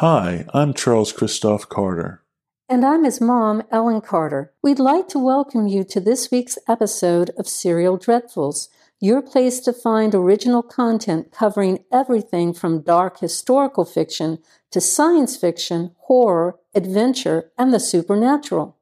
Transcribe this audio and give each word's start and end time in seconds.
Hi, 0.00 0.44
I'm 0.52 0.74
Charles 0.74 1.10
Christoph 1.10 1.70
Carter. 1.70 2.22
And 2.68 2.84
I'm 2.84 3.04
his 3.04 3.18
mom, 3.18 3.62
Ellen 3.70 4.02
Carter. 4.02 4.52
We'd 4.62 4.78
like 4.78 5.08
to 5.08 5.18
welcome 5.18 5.68
you 5.68 5.84
to 5.84 6.00
this 6.00 6.30
week's 6.30 6.58
episode 6.68 7.30
of 7.38 7.48
Serial 7.48 7.96
Dreadfuls, 7.96 8.68
your 9.00 9.22
place 9.22 9.58
to 9.60 9.72
find 9.72 10.14
original 10.14 10.62
content 10.62 11.32
covering 11.32 11.82
everything 11.90 12.52
from 12.52 12.82
dark 12.82 13.20
historical 13.20 13.86
fiction 13.86 14.40
to 14.70 14.82
science 14.82 15.34
fiction, 15.34 15.92
horror, 16.00 16.58
adventure, 16.74 17.50
and 17.56 17.72
the 17.72 17.80
supernatural. 17.80 18.76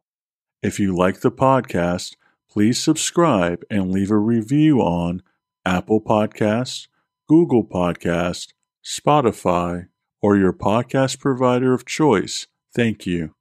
If 0.64 0.80
you 0.80 0.96
like 0.96 1.20
the 1.20 1.30
podcast, 1.30 2.16
please 2.50 2.82
subscribe 2.82 3.62
and 3.70 3.92
leave 3.92 4.10
a 4.10 4.18
review 4.18 4.80
on 4.80 5.22
Apple 5.64 6.00
Podcasts, 6.00 6.88
Google 7.28 7.64
Podcasts, 7.64 8.52
Spotify, 8.84 9.86
or 10.24 10.38
your 10.38 10.54
podcast 10.54 11.20
provider 11.20 11.74
of 11.74 11.84
choice. 11.84 12.46
Thank 12.74 13.04
you. 13.04 13.34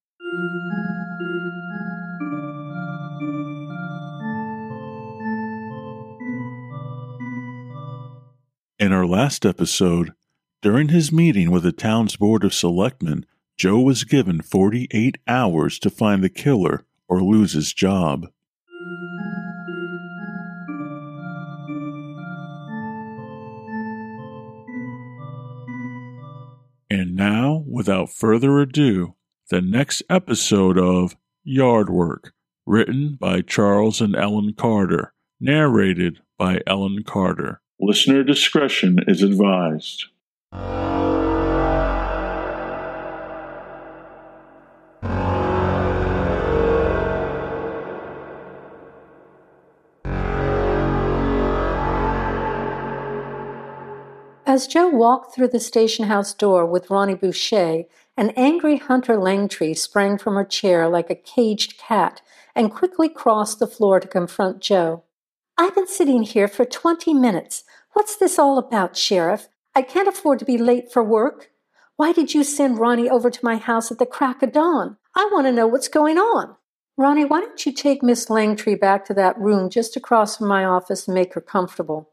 In 8.77 8.91
our 8.91 9.05
last 9.05 9.45
episode, 9.45 10.11
during 10.61 10.89
his 10.89 11.09
meeting 11.09 11.51
with 11.51 11.63
the 11.63 11.71
town's 11.71 12.17
Board 12.17 12.43
of 12.43 12.53
Selectmen, 12.53 13.25
Joe 13.55 13.79
was 13.79 14.03
given 14.03 14.41
48 14.41 15.19
hours 15.25 15.79
to 15.79 15.89
find 15.89 16.21
the 16.21 16.27
killer 16.27 16.83
or 17.07 17.23
lose 17.23 17.53
his 17.53 17.71
job. 17.71 18.27
Without 27.83 28.09
further 28.09 28.61
ado, 28.61 29.13
the 29.49 29.59
next 29.59 30.01
episode 30.09 30.77
of 30.77 31.17
Yard 31.43 31.89
Work, 31.89 32.31
written 32.65 33.17
by 33.19 33.41
Charles 33.41 33.99
and 33.99 34.15
Ellen 34.15 34.53
Carter, 34.57 35.13
narrated 35.41 36.19
by 36.37 36.61
Ellen 36.65 37.03
Carter. 37.05 37.59
Listener 37.81 38.23
discretion 38.23 38.99
is 39.05 39.21
advised. 39.21 40.05
As 54.53 54.67
Joe 54.67 54.87
walked 54.87 55.33
through 55.33 55.47
the 55.47 55.59
station 55.59 56.05
house 56.05 56.31
door 56.31 56.63
with 56.63 56.91
Ronnie 56.91 57.15
Boucher, 57.15 57.85
an 58.15 58.29
angry 58.35 58.77
Hunter 58.77 59.15
Langtree 59.15 59.75
sprang 59.75 60.19
from 60.19 60.35
her 60.35 60.45
chair 60.45 60.87
like 60.87 61.09
a 61.09 61.15
caged 61.15 61.79
cat 61.79 62.21
and 62.53 62.71
quickly 62.71 63.09
crossed 63.09 63.57
the 63.57 63.65
floor 63.65 63.99
to 63.99 64.07
confront 64.07 64.59
Joe. 64.61 65.05
I've 65.57 65.73
been 65.73 65.87
sitting 65.87 66.21
here 66.21 66.47
for 66.47 66.65
20 66.65 67.15
minutes. 67.15 67.63
What's 67.93 68.15
this 68.15 68.37
all 68.37 68.59
about, 68.59 68.95
Sheriff? 68.95 69.47
I 69.73 69.81
can't 69.81 70.07
afford 70.07 70.37
to 70.37 70.45
be 70.45 70.59
late 70.59 70.91
for 70.91 71.03
work. 71.03 71.49
Why 71.95 72.11
did 72.11 72.35
you 72.35 72.43
send 72.43 72.77
Ronnie 72.77 73.09
over 73.09 73.31
to 73.31 73.43
my 73.45 73.55
house 73.55 73.91
at 73.91 73.97
the 73.97 74.05
crack 74.05 74.43
of 74.43 74.51
dawn? 74.51 74.97
I 75.15 75.27
want 75.33 75.47
to 75.47 75.51
know 75.51 75.65
what's 75.65 75.87
going 75.87 76.19
on. 76.19 76.57
Ronnie, 76.95 77.25
why 77.25 77.41
don't 77.41 77.65
you 77.65 77.71
take 77.71 78.03
Miss 78.03 78.27
Langtree 78.27 78.79
back 78.79 79.03
to 79.05 79.15
that 79.15 79.39
room 79.39 79.71
just 79.71 79.95
across 79.95 80.37
from 80.37 80.47
my 80.47 80.63
office 80.63 81.07
and 81.07 81.15
make 81.15 81.33
her 81.33 81.41
comfortable? 81.41 82.11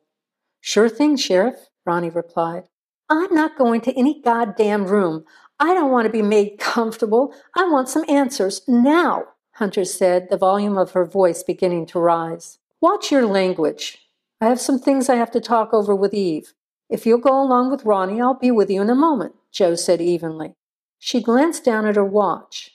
Sure 0.63 0.89
thing, 0.89 1.19
Sheriff. 1.19 1.70
Ronnie 1.87 2.11
replied. 2.11 2.65
I'm 3.09 3.35
not 3.35 3.59
going 3.59 3.81
to 3.83 3.99
any 3.99 4.21
goddamn 4.23 4.87
room. 4.87 5.25
I 5.59 5.75
don't 5.75 5.91
want 5.91 6.07
to 6.07 6.13
be 6.13 6.23
made 6.23 6.59
comfortable. 6.59 7.35
I 7.57 7.69
want 7.69 7.89
some 7.89 8.05
answers 8.09 8.63
now, 8.69 9.25
Hunter 9.55 9.85
said, 9.85 10.29
the 10.31 10.37
volume 10.37 10.79
of 10.79 10.93
her 10.93 11.05
voice 11.05 11.43
beginning 11.43 11.87
to 11.87 11.99
rise. 11.99 12.59
Watch 12.81 13.11
your 13.11 13.27
language. 13.27 13.99
I 14.41 14.47
have 14.47 14.61
some 14.61 14.79
things 14.79 15.09
I 15.09 15.17
have 15.17 15.31
to 15.33 15.41
talk 15.41 15.75
over 15.75 15.95
with 15.95 16.15
Eve. 16.15 16.55
If 16.89 17.05
you'll 17.05 17.19
go 17.19 17.41
along 17.41 17.71
with 17.71 17.85
Ronnie, 17.85 18.21
I'll 18.21 18.35
be 18.35 18.51
with 18.51 18.71
you 18.71 18.81
in 18.81 18.91
a 18.91 18.95
moment, 18.95 19.35
Joe 19.53 19.75
said 19.75 20.01
evenly. 20.01 20.55
She 20.99 21.23
glanced 21.23 21.65
down 21.65 21.87
at 21.87 21.97
her 21.97 22.05
watch. 22.05 22.73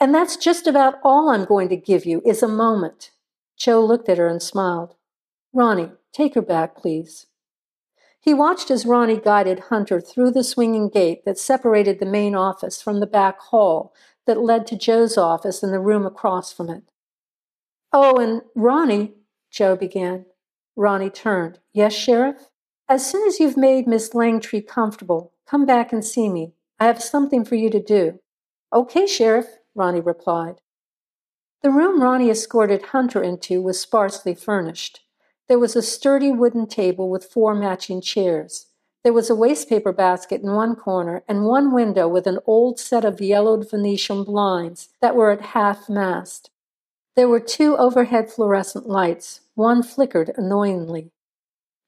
And 0.00 0.14
that's 0.14 0.36
just 0.36 0.66
about 0.66 0.96
all 1.04 1.30
I'm 1.30 1.44
going 1.44 1.68
to 1.68 1.76
give 1.76 2.04
you 2.04 2.20
is 2.24 2.42
a 2.42 2.48
moment. 2.48 3.10
Joe 3.56 3.84
looked 3.84 4.08
at 4.08 4.18
her 4.18 4.26
and 4.26 4.42
smiled. 4.42 4.96
Ronnie, 5.52 5.92
take 6.12 6.34
her 6.34 6.42
back, 6.42 6.76
please. 6.76 7.26
He 8.24 8.32
watched 8.32 8.70
as 8.70 8.86
Ronnie 8.86 9.20
guided 9.20 9.64
Hunter 9.68 10.00
through 10.00 10.30
the 10.30 10.42
swinging 10.42 10.88
gate 10.88 11.26
that 11.26 11.38
separated 11.38 12.00
the 12.00 12.06
main 12.06 12.34
office 12.34 12.80
from 12.80 13.00
the 13.00 13.06
back 13.06 13.38
hall 13.38 13.92
that 14.26 14.40
led 14.40 14.66
to 14.68 14.78
Joe's 14.78 15.18
office 15.18 15.62
and 15.62 15.74
the 15.74 15.78
room 15.78 16.06
across 16.06 16.50
from 16.50 16.70
it. 16.70 16.84
Oh, 17.92 18.16
and 18.16 18.40
Ronnie, 18.54 19.12
Joe 19.50 19.76
began. 19.76 20.24
Ronnie 20.74 21.10
turned. 21.10 21.58
Yes, 21.74 21.94
Sheriff? 21.94 22.48
As 22.88 23.08
soon 23.08 23.28
as 23.28 23.40
you've 23.40 23.58
made 23.58 23.86
Miss 23.86 24.14
Langtree 24.14 24.66
comfortable, 24.66 25.34
come 25.46 25.66
back 25.66 25.92
and 25.92 26.02
see 26.02 26.30
me. 26.30 26.54
I 26.80 26.86
have 26.86 27.02
something 27.02 27.44
for 27.44 27.56
you 27.56 27.68
to 27.68 27.82
do. 27.82 28.20
Okay, 28.72 29.06
Sheriff, 29.06 29.58
Ronnie 29.74 30.00
replied. 30.00 30.62
The 31.62 31.70
room 31.70 32.00
Ronnie 32.00 32.30
escorted 32.30 32.86
Hunter 32.86 33.22
into 33.22 33.60
was 33.60 33.78
sparsely 33.78 34.34
furnished. 34.34 35.03
There 35.48 35.58
was 35.58 35.76
a 35.76 35.82
sturdy 35.82 36.32
wooden 36.32 36.66
table 36.66 37.10
with 37.10 37.26
four 37.26 37.54
matching 37.54 38.00
chairs. 38.00 38.66
There 39.02 39.12
was 39.12 39.28
a 39.28 39.34
wastepaper 39.34 39.94
basket 39.94 40.40
in 40.40 40.52
one 40.52 40.74
corner 40.74 41.22
and 41.28 41.44
one 41.44 41.74
window 41.74 42.08
with 42.08 42.26
an 42.26 42.38
old 42.46 42.80
set 42.80 43.04
of 43.04 43.20
yellowed 43.20 43.70
Venetian 43.70 44.24
blinds 44.24 44.88
that 45.02 45.14
were 45.14 45.30
at 45.30 45.42
half 45.42 45.90
mast. 45.90 46.50
There 47.14 47.28
were 47.28 47.40
two 47.40 47.76
overhead 47.76 48.30
fluorescent 48.30 48.88
lights. 48.88 49.42
One 49.54 49.82
flickered 49.82 50.32
annoyingly. 50.36 51.12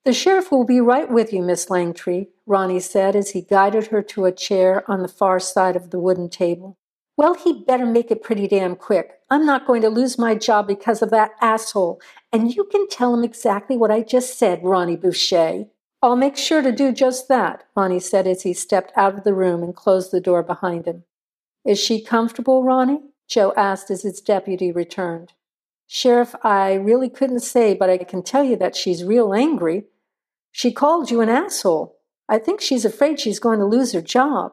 The 0.05 0.13
sheriff 0.13 0.53
will 0.53 0.65
be 0.65 0.81
right 0.81 1.11
with 1.11 1.33
you, 1.33 1.43
Miss 1.43 1.67
Langtree, 1.67 2.29
Ronnie 2.47 2.79
said 2.79 3.17
as 3.17 3.31
he 3.31 3.41
guided 3.41 3.87
her 3.87 4.03
to 4.03 4.27
a 4.27 4.33
chair 4.33 4.89
on 4.89 5.03
the 5.03 5.09
far 5.09 5.41
side 5.41 5.75
of 5.75 5.91
the 5.91 5.99
wooden 5.99 6.29
table. 6.29 6.77
Well, 7.17 7.35
he'd 7.35 7.67
better 7.67 7.87
make 7.87 8.11
it 8.11 8.23
pretty 8.23 8.47
damn 8.47 8.77
quick. 8.77 9.21
I'm 9.31 9.47
not 9.47 9.67
going 9.67 9.81
to 9.83 9.89
lose 9.89 10.19
my 10.19 10.35
job 10.35 10.67
because 10.67 11.01
of 11.01 11.11
that 11.11 11.33
asshole. 11.41 12.01
And 12.33 12.55
you 12.55 12.65
can 12.65 12.89
tell 12.89 13.15
him 13.15 13.25
exactly 13.25 13.77
what 13.77 13.91
I 13.91 14.03
just 14.03 14.39
said, 14.39 14.63
Ronnie 14.63 14.97
Boucher. 14.97 15.67
I'll 16.03 16.17
make 16.17 16.37
sure 16.37 16.61
to 16.61 16.71
do 16.73 16.93
just 16.93 17.29
that, 17.29 17.65
Ronnie 17.75 18.01
said 18.01 18.27
as 18.27 18.43
he 18.43 18.53
stepped 18.53 18.93
out 18.97 19.15
of 19.17 19.25
the 19.25 19.33
room 19.33 19.63
and 19.63 19.75
closed 19.75 20.13
the 20.13 20.21
door 20.21 20.43
behind 20.43 20.87
him. 20.87 21.05
Is 21.65 21.79
she 21.81 22.03
comfortable, 22.03 22.63
Ronnie? 22.63 23.01
Joe 23.27 23.55
asked 23.57 23.91
as 23.91 24.03
his 24.03 24.21
deputy 24.21 24.71
returned. 24.71 25.33
Sheriff, 25.87 26.35
I 26.43 26.75
really 26.75 27.09
couldn't 27.09 27.41
say, 27.41 27.75
but 27.75 27.89
I 27.89 27.99
can 27.99 28.23
tell 28.23 28.45
you 28.45 28.57
that 28.57 28.77
she's 28.77 29.05
real 29.05 29.33
angry. 29.33 29.85
She 30.53 30.71
called 30.71 31.11
you 31.11 31.21
an 31.23 31.29
asshole. 31.29 31.97
I 32.29 32.39
think 32.39 32.61
she's 32.61 32.85
afraid 32.85 33.19
she's 33.19 33.39
going 33.39 33.59
to 33.59 33.65
lose 33.65 33.93
her 33.93 34.03
job. 34.03 34.53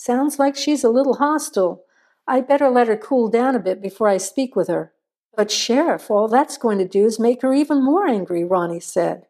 Sounds 0.00 0.38
like 0.38 0.54
she's 0.54 0.84
a 0.84 0.90
little 0.90 1.14
hostile. 1.14 1.82
I'd 2.24 2.46
better 2.46 2.70
let 2.70 2.86
her 2.86 2.96
cool 2.96 3.28
down 3.28 3.56
a 3.56 3.58
bit 3.58 3.82
before 3.82 4.06
I 4.06 4.18
speak 4.18 4.54
with 4.54 4.68
her. 4.68 4.92
But, 5.36 5.50
Sheriff, 5.50 6.08
all 6.08 6.28
that's 6.28 6.56
going 6.56 6.78
to 6.78 6.86
do 6.86 7.04
is 7.04 7.18
make 7.18 7.42
her 7.42 7.52
even 7.52 7.82
more 7.82 8.06
angry, 8.06 8.44
Ronnie 8.44 8.78
said. 8.78 9.26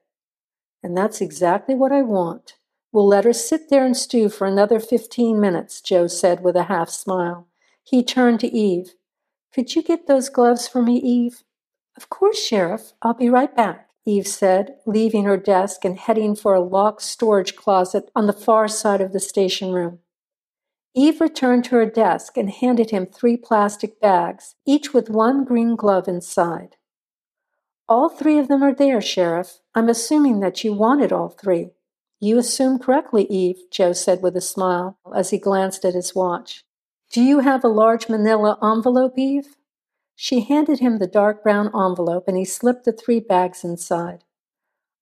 And 0.82 0.94
that's 0.94 1.22
exactly 1.22 1.74
what 1.74 1.90
I 1.90 2.02
want. 2.02 2.56
We'll 2.92 3.06
let 3.06 3.24
her 3.24 3.32
sit 3.32 3.70
there 3.70 3.86
and 3.86 3.96
stew 3.96 4.28
for 4.28 4.46
another 4.46 4.78
fifteen 4.78 5.40
minutes, 5.40 5.80
Joe 5.80 6.06
said 6.06 6.44
with 6.44 6.54
a 6.54 6.64
half 6.64 6.90
smile. 6.90 7.48
He 7.82 8.04
turned 8.04 8.40
to 8.40 8.54
Eve. 8.54 8.92
Could 9.54 9.74
you 9.74 9.82
get 9.82 10.06
those 10.06 10.28
gloves 10.28 10.68
for 10.68 10.82
me, 10.82 10.98
Eve? 10.98 11.44
Of 11.96 12.10
course, 12.10 12.44
Sheriff. 12.44 12.92
I'll 13.00 13.14
be 13.14 13.30
right 13.30 13.56
back, 13.56 13.88
Eve 14.04 14.26
said, 14.26 14.74
leaving 14.84 15.24
her 15.24 15.38
desk 15.38 15.86
and 15.86 15.98
heading 15.98 16.36
for 16.36 16.52
a 16.52 16.60
locked 16.60 17.00
storage 17.00 17.56
closet 17.56 18.10
on 18.14 18.26
the 18.26 18.34
far 18.34 18.68
side 18.68 19.00
of 19.00 19.14
the 19.14 19.18
station 19.20 19.72
room. 19.72 20.00
Eve 20.98 21.20
returned 21.20 21.64
to 21.64 21.76
her 21.76 21.86
desk 21.86 22.36
and 22.36 22.50
handed 22.50 22.90
him 22.90 23.06
three 23.06 23.36
plastic 23.36 24.00
bags, 24.00 24.56
each 24.66 24.92
with 24.92 25.08
one 25.08 25.44
green 25.44 25.76
glove 25.76 26.08
inside. 26.08 26.74
All 27.88 28.08
three 28.08 28.36
of 28.36 28.48
them 28.48 28.64
are 28.64 28.74
there, 28.74 29.00
Sheriff. 29.00 29.60
I'm 29.76 29.88
assuming 29.88 30.40
that 30.40 30.64
you 30.64 30.72
wanted 30.72 31.12
all 31.12 31.28
three. 31.28 31.70
You 32.18 32.36
assume 32.36 32.80
correctly, 32.80 33.28
Eve, 33.30 33.60
Joe 33.70 33.92
said 33.92 34.22
with 34.22 34.36
a 34.36 34.40
smile 34.40 34.98
as 35.14 35.30
he 35.30 35.38
glanced 35.38 35.84
at 35.84 35.94
his 35.94 36.16
watch. 36.16 36.64
Do 37.12 37.22
you 37.22 37.38
have 37.38 37.62
a 37.62 37.68
large 37.68 38.08
manila 38.08 38.58
envelope, 38.60 39.16
Eve? 39.16 39.54
She 40.16 40.40
handed 40.40 40.80
him 40.80 40.98
the 40.98 41.06
dark 41.06 41.44
brown 41.44 41.66
envelope 41.66 42.24
and 42.26 42.36
he 42.36 42.44
slipped 42.44 42.84
the 42.84 42.92
three 42.92 43.20
bags 43.20 43.62
inside. 43.62 44.24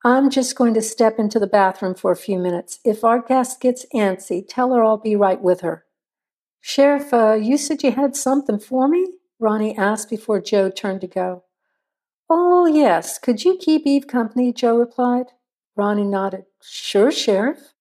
I'm 0.05 0.29
just 0.29 0.57
going 0.57 0.75
to 0.75 0.83
step 0.83 1.19
into 1.19 1.39
the 1.39 1.47
bathroom 1.47 1.95
for 1.95 2.13
a 2.13 2.17
few 2.17 2.39
minutes. 2.39 2.81
If 2.85 3.03
our 3.03 3.23
guest 3.23 3.63
gets 3.63 3.87
antsy, 3.95 4.45
tell 4.47 4.75
her 4.75 4.85
I'll 4.85 4.99
be 4.99 5.17
right 5.17 5.41
with 5.41 5.63
her. 5.63 5.86
Sheriff, 6.61 7.13
uh, 7.13 7.35
you 7.35 7.57
said 7.57 7.83
you 7.83 7.93
had 7.93 8.17
something 8.17 8.59
for 8.59 8.89
me? 8.89 9.07
Ronnie 9.39 9.77
asked 9.77 10.11
before 10.11 10.41
Joe 10.41 10.71
turned 10.71 11.01
to 11.03 11.07
go. 11.07 11.45
Oh, 12.29 12.67
yes. 12.67 13.19
Could 13.19 13.45
you 13.45 13.57
keep 13.57 13.87
Eve 13.87 14.07
company? 14.07 14.53
Joe 14.53 14.77
replied. 14.77 15.27
Ronnie 15.77 16.05
nodded. 16.05 16.45
Sure, 16.63 17.13
Sheriff. 17.13 17.75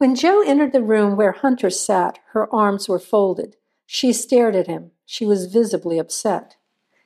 When 0.00 0.14
Joe 0.14 0.42
entered 0.42 0.72
the 0.72 0.82
room 0.82 1.14
where 1.14 1.32
Hunter 1.32 1.68
sat, 1.68 2.18
her 2.32 2.52
arms 2.54 2.88
were 2.88 2.98
folded. 2.98 3.56
She 3.84 4.14
stared 4.14 4.56
at 4.56 4.66
him. 4.66 4.92
She 5.04 5.26
was 5.26 5.52
visibly 5.52 5.98
upset. 5.98 6.56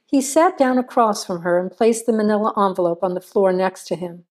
He 0.06 0.20
sat 0.20 0.56
down 0.56 0.78
across 0.78 1.24
from 1.24 1.42
her 1.42 1.58
and 1.58 1.72
placed 1.72 2.06
the 2.06 2.12
manila 2.12 2.52
envelope 2.56 3.02
on 3.02 3.14
the 3.14 3.20
floor 3.20 3.52
next 3.52 3.88
to 3.88 3.96
him. 3.96 4.26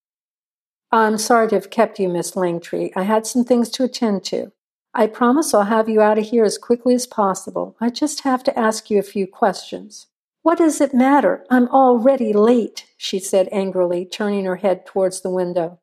I'm 0.90 1.18
sorry 1.18 1.48
to 1.48 1.56
have 1.56 1.68
kept 1.68 1.98
you, 1.98 2.08
Miss 2.08 2.30
Langtree. 2.30 2.90
I 2.96 3.02
had 3.02 3.26
some 3.26 3.44
things 3.44 3.68
to 3.70 3.84
attend 3.84 4.24
to. 4.24 4.52
I 4.96 5.08
promise 5.08 5.52
I'll 5.52 5.64
have 5.64 5.88
you 5.88 6.00
out 6.00 6.18
of 6.18 6.26
here 6.26 6.44
as 6.44 6.56
quickly 6.56 6.94
as 6.94 7.06
possible. 7.06 7.76
I 7.80 7.90
just 7.90 8.20
have 8.20 8.44
to 8.44 8.56
ask 8.56 8.90
you 8.90 8.98
a 9.00 9.02
few 9.02 9.26
questions. 9.26 10.06
What 10.42 10.58
does 10.58 10.80
it 10.80 10.94
matter? 10.94 11.44
I'm 11.50 11.68
already 11.68 12.32
late, 12.32 12.86
she 12.96 13.18
said 13.18 13.48
angrily, 13.50 14.04
turning 14.04 14.44
her 14.44 14.56
head 14.56 14.86
towards 14.86 15.20
the 15.20 15.30
window. 15.30 15.80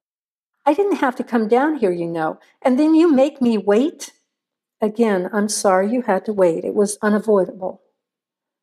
I 0.65 0.73
didn't 0.73 0.97
have 0.97 1.15
to 1.17 1.25
come 1.25 1.49
down 1.49 1.75
here, 1.75 1.91
you 1.91 2.07
know, 2.07 2.39
and 2.61 2.79
then 2.79 2.95
you 2.95 3.11
make 3.11 3.41
me 3.41 3.57
wait? 3.57 4.13
Again, 4.79 5.29
I'm 5.33 5.49
sorry 5.49 5.91
you 5.91 6.03
had 6.03 6.23
to 6.25 6.33
wait. 6.33 6.63
It 6.63 6.73
was 6.73 6.97
unavoidable. 7.01 7.81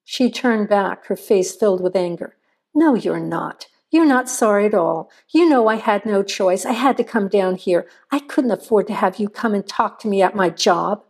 She 0.05 0.31
turned 0.31 0.69
back, 0.69 1.07
her 1.07 1.17
face 1.17 1.55
filled 1.55 1.83
with 1.83 1.95
anger. 1.95 2.37
No, 2.75 2.95
you're 2.95 3.21
not. 3.21 3.67
You're 3.91 4.07
not 4.07 4.29
sorry 4.29 4.67
at 4.67 4.75
all. 4.75 5.11
You 5.31 5.49
know 5.49 5.67
I 5.67 5.77
had 5.77 6.05
no 6.05 6.23
choice. 6.23 6.67
I 6.67 6.73
had 6.73 6.99
to 6.99 7.05
come 7.05 7.29
down 7.29 7.55
here. 7.57 7.89
I 8.11 8.19
couldn't 8.19 8.51
afford 8.51 8.87
to 8.89 8.95
have 8.95 9.19
you 9.19 9.31
come 9.31 9.55
and 9.55 9.67
talk 9.67 9.99
to 10.01 10.09
me 10.09 10.21
at 10.21 10.37
my 10.37 10.51
job. 10.51 11.03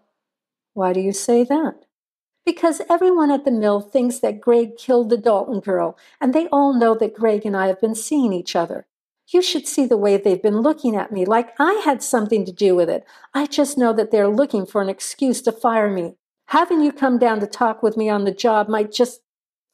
Why 0.75 0.93
do 0.93 1.01
you 1.01 1.13
say 1.13 1.43
that? 1.45 1.87
Because 2.47 2.81
everyone 2.89 3.33
at 3.33 3.45
the 3.45 3.51
mill 3.51 3.81
thinks 3.81 4.21
that 4.21 4.41
Greg 4.41 4.77
killed 4.77 5.11
the 5.11 5.17
Dalton 5.17 5.59
girl, 5.61 5.99
and 6.21 6.33
they 6.33 6.47
all 6.49 6.73
know 6.73 6.95
that 6.95 7.15
Greg 7.15 7.45
and 7.45 7.57
I 7.57 7.67
have 7.67 7.81
been 7.81 7.97
seeing 7.97 8.33
each 8.33 8.55
other. 8.55 8.87
You 9.31 9.43
should 9.43 9.67
see 9.67 9.85
the 9.85 9.99
way 9.99 10.17
they've 10.17 10.43
been 10.43 10.61
looking 10.61 10.95
at 10.95 11.13
me, 11.13 11.27
like 11.27 11.53
I 11.59 11.83
had 11.85 12.03
something 12.03 12.47
to 12.47 12.53
do 12.53 12.77
with 12.77 12.89
it. 12.89 13.05
I 13.35 13.47
just 13.47 13.77
know 13.77 13.93
that 13.93 14.13
they're 14.13 14.29
looking 14.29 14.65
for 14.65 14.81
an 14.81 14.89
excuse 14.89 15.43
to 15.43 15.53
fire 15.53 15.91
me. 15.91 16.15
Having 16.47 16.83
you 16.83 16.93
come 16.93 17.19
down 17.19 17.41
to 17.41 17.47
talk 17.47 17.83
with 17.83 17.97
me 17.97 18.09
on 18.09 18.25
the 18.25 18.33
job 18.33 18.69
might 18.69 18.93
just 18.93 19.21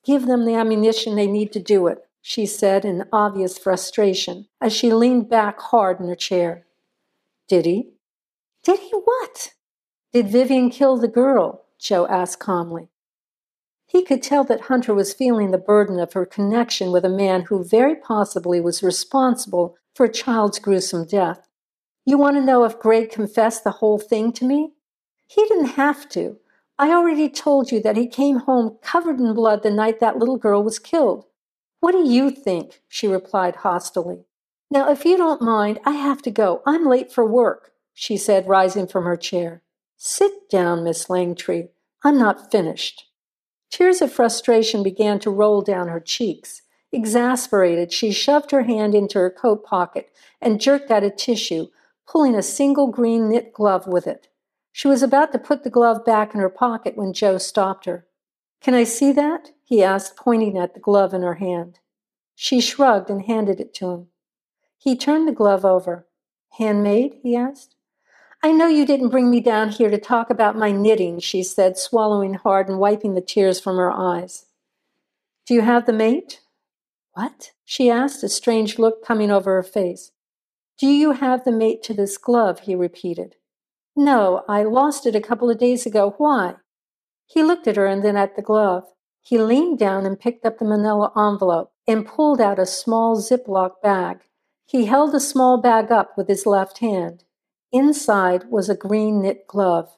give 0.04 0.26
them 0.26 0.44
the 0.44 0.54
ammunition 0.54 1.14
they 1.14 1.28
need 1.28 1.52
to 1.52 1.60
do 1.60 1.86
it 1.86 2.03
she 2.26 2.46
said 2.46 2.86
in 2.86 3.04
obvious 3.12 3.58
frustration 3.58 4.48
as 4.58 4.72
she 4.72 4.90
leaned 4.90 5.28
back 5.28 5.60
hard 5.60 6.00
in 6.00 6.08
her 6.08 6.14
chair. 6.14 6.64
Did 7.48 7.66
he? 7.66 7.90
Did 8.62 8.80
he 8.80 8.92
what? 8.92 9.52
Did 10.10 10.28
Vivian 10.28 10.70
kill 10.70 10.96
the 10.96 11.06
girl? 11.06 11.66
Joe 11.78 12.06
asked 12.06 12.38
calmly. 12.38 12.88
He 13.84 14.02
could 14.02 14.22
tell 14.22 14.42
that 14.44 14.62
Hunter 14.62 14.94
was 14.94 15.12
feeling 15.12 15.50
the 15.50 15.58
burden 15.58 16.00
of 16.00 16.14
her 16.14 16.24
connection 16.24 16.92
with 16.92 17.04
a 17.04 17.10
man 17.10 17.42
who 17.42 17.62
very 17.62 17.94
possibly 17.94 18.58
was 18.58 18.82
responsible 18.82 19.76
for 19.94 20.06
a 20.06 20.12
child's 20.12 20.58
gruesome 20.58 21.04
death. 21.04 21.46
You 22.06 22.16
want 22.16 22.38
to 22.38 22.42
know 22.42 22.64
if 22.64 22.80
Greg 22.80 23.10
confessed 23.10 23.64
the 23.64 23.70
whole 23.70 23.98
thing 23.98 24.32
to 24.32 24.46
me? 24.46 24.72
He 25.26 25.44
didn't 25.44 25.76
have 25.76 26.08
to. 26.10 26.38
I 26.78 26.88
already 26.88 27.28
told 27.28 27.70
you 27.70 27.82
that 27.82 27.98
he 27.98 28.06
came 28.06 28.38
home 28.38 28.78
covered 28.80 29.20
in 29.20 29.34
blood 29.34 29.62
the 29.62 29.70
night 29.70 30.00
that 30.00 30.16
little 30.16 30.38
girl 30.38 30.64
was 30.64 30.78
killed. 30.78 31.26
What 31.84 31.92
do 31.92 32.10
you 32.10 32.30
think? 32.30 32.80
she 32.88 33.06
replied 33.06 33.56
hostilely. 33.56 34.24
Now, 34.70 34.90
if 34.90 35.04
you 35.04 35.18
don't 35.18 35.42
mind, 35.42 35.80
I 35.84 35.90
have 35.90 36.22
to 36.22 36.30
go. 36.30 36.62
I'm 36.64 36.86
late 36.86 37.12
for 37.12 37.26
work, 37.26 37.72
she 37.92 38.16
said, 38.16 38.48
rising 38.48 38.86
from 38.86 39.04
her 39.04 39.18
chair. 39.18 39.60
Sit 39.98 40.48
down, 40.48 40.82
Miss 40.82 41.08
Langtree. 41.08 41.68
I'm 42.02 42.18
not 42.18 42.50
finished. 42.50 43.10
Tears 43.70 44.00
of 44.00 44.10
frustration 44.10 44.82
began 44.82 45.18
to 45.18 45.30
roll 45.30 45.60
down 45.60 45.88
her 45.88 46.00
cheeks. 46.00 46.62
Exasperated, 46.90 47.92
she 47.92 48.12
shoved 48.12 48.50
her 48.50 48.62
hand 48.62 48.94
into 48.94 49.18
her 49.18 49.28
coat 49.28 49.62
pocket 49.62 50.08
and 50.40 50.62
jerked 50.62 50.90
out 50.90 51.04
a 51.04 51.10
tissue, 51.10 51.66
pulling 52.08 52.34
a 52.34 52.42
single 52.42 52.86
green 52.86 53.28
knit 53.28 53.52
glove 53.52 53.86
with 53.86 54.06
it. 54.06 54.28
She 54.72 54.88
was 54.88 55.02
about 55.02 55.32
to 55.32 55.38
put 55.38 55.64
the 55.64 55.68
glove 55.68 56.02
back 56.02 56.32
in 56.32 56.40
her 56.40 56.48
pocket 56.48 56.96
when 56.96 57.12
Joe 57.12 57.36
stopped 57.36 57.84
her. 57.84 58.06
Can 58.62 58.72
I 58.72 58.84
see 58.84 59.12
that? 59.12 59.50
He 59.64 59.82
asked, 59.82 60.16
pointing 60.16 60.58
at 60.58 60.74
the 60.74 60.80
glove 60.80 61.14
in 61.14 61.22
her 61.22 61.34
hand. 61.34 61.80
She 62.34 62.60
shrugged 62.60 63.10
and 63.10 63.22
handed 63.22 63.60
it 63.60 63.72
to 63.74 63.90
him. 63.90 64.06
He 64.76 64.96
turned 64.96 65.26
the 65.26 65.32
glove 65.32 65.64
over. 65.64 66.06
Handmade? 66.58 67.18
he 67.22 67.34
asked. 67.34 67.74
I 68.42 68.52
know 68.52 68.66
you 68.66 68.84
didn't 68.84 69.08
bring 69.08 69.30
me 69.30 69.40
down 69.40 69.70
here 69.70 69.88
to 69.88 69.96
talk 69.96 70.28
about 70.28 70.54
my 70.58 70.70
knitting, 70.70 71.18
she 71.18 71.42
said, 71.42 71.78
swallowing 71.78 72.34
hard 72.34 72.68
and 72.68 72.78
wiping 72.78 73.14
the 73.14 73.22
tears 73.22 73.58
from 73.58 73.76
her 73.76 73.90
eyes. 73.90 74.44
Do 75.46 75.54
you 75.54 75.62
have 75.62 75.86
the 75.86 75.94
mate? 75.94 76.42
What? 77.14 77.52
she 77.64 77.90
asked, 77.90 78.22
a 78.22 78.28
strange 78.28 78.78
look 78.78 79.02
coming 79.02 79.30
over 79.30 79.54
her 79.54 79.62
face. 79.62 80.10
Do 80.76 80.86
you 80.88 81.12
have 81.12 81.44
the 81.44 81.52
mate 81.52 81.82
to 81.84 81.94
this 81.94 82.18
glove? 82.18 82.60
he 82.60 82.74
repeated. 82.74 83.36
No, 83.96 84.42
I 84.48 84.64
lost 84.64 85.06
it 85.06 85.14
a 85.14 85.20
couple 85.20 85.48
of 85.48 85.58
days 85.58 85.86
ago. 85.86 86.14
Why? 86.18 86.56
He 87.26 87.42
looked 87.42 87.66
at 87.66 87.76
her 87.76 87.86
and 87.86 88.04
then 88.04 88.16
at 88.16 88.36
the 88.36 88.42
glove. 88.42 88.84
He 89.24 89.38
leaned 89.38 89.78
down 89.78 90.04
and 90.04 90.20
picked 90.20 90.44
up 90.44 90.58
the 90.58 90.66
manila 90.66 91.10
envelope 91.16 91.72
and 91.88 92.06
pulled 92.06 92.42
out 92.42 92.58
a 92.58 92.66
small 92.66 93.16
Ziploc 93.16 93.80
bag. 93.82 94.20
He 94.66 94.84
held 94.84 95.12
the 95.12 95.20
small 95.20 95.56
bag 95.56 95.90
up 95.90 96.16
with 96.16 96.28
his 96.28 96.44
left 96.44 96.78
hand. 96.78 97.24
Inside 97.72 98.50
was 98.50 98.68
a 98.68 98.76
green 98.76 99.22
knit 99.22 99.46
glove. 99.46 99.96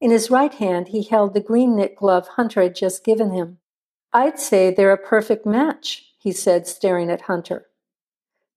In 0.00 0.12
his 0.12 0.30
right 0.30 0.54
hand, 0.54 0.88
he 0.88 1.02
held 1.02 1.34
the 1.34 1.40
green 1.40 1.76
knit 1.76 1.96
glove 1.96 2.28
Hunter 2.28 2.62
had 2.62 2.76
just 2.76 3.04
given 3.04 3.32
him. 3.32 3.58
I'd 4.12 4.38
say 4.38 4.72
they're 4.72 4.92
a 4.92 4.96
perfect 4.96 5.44
match, 5.44 6.14
he 6.18 6.30
said, 6.30 6.66
staring 6.66 7.10
at 7.10 7.22
Hunter. 7.22 7.66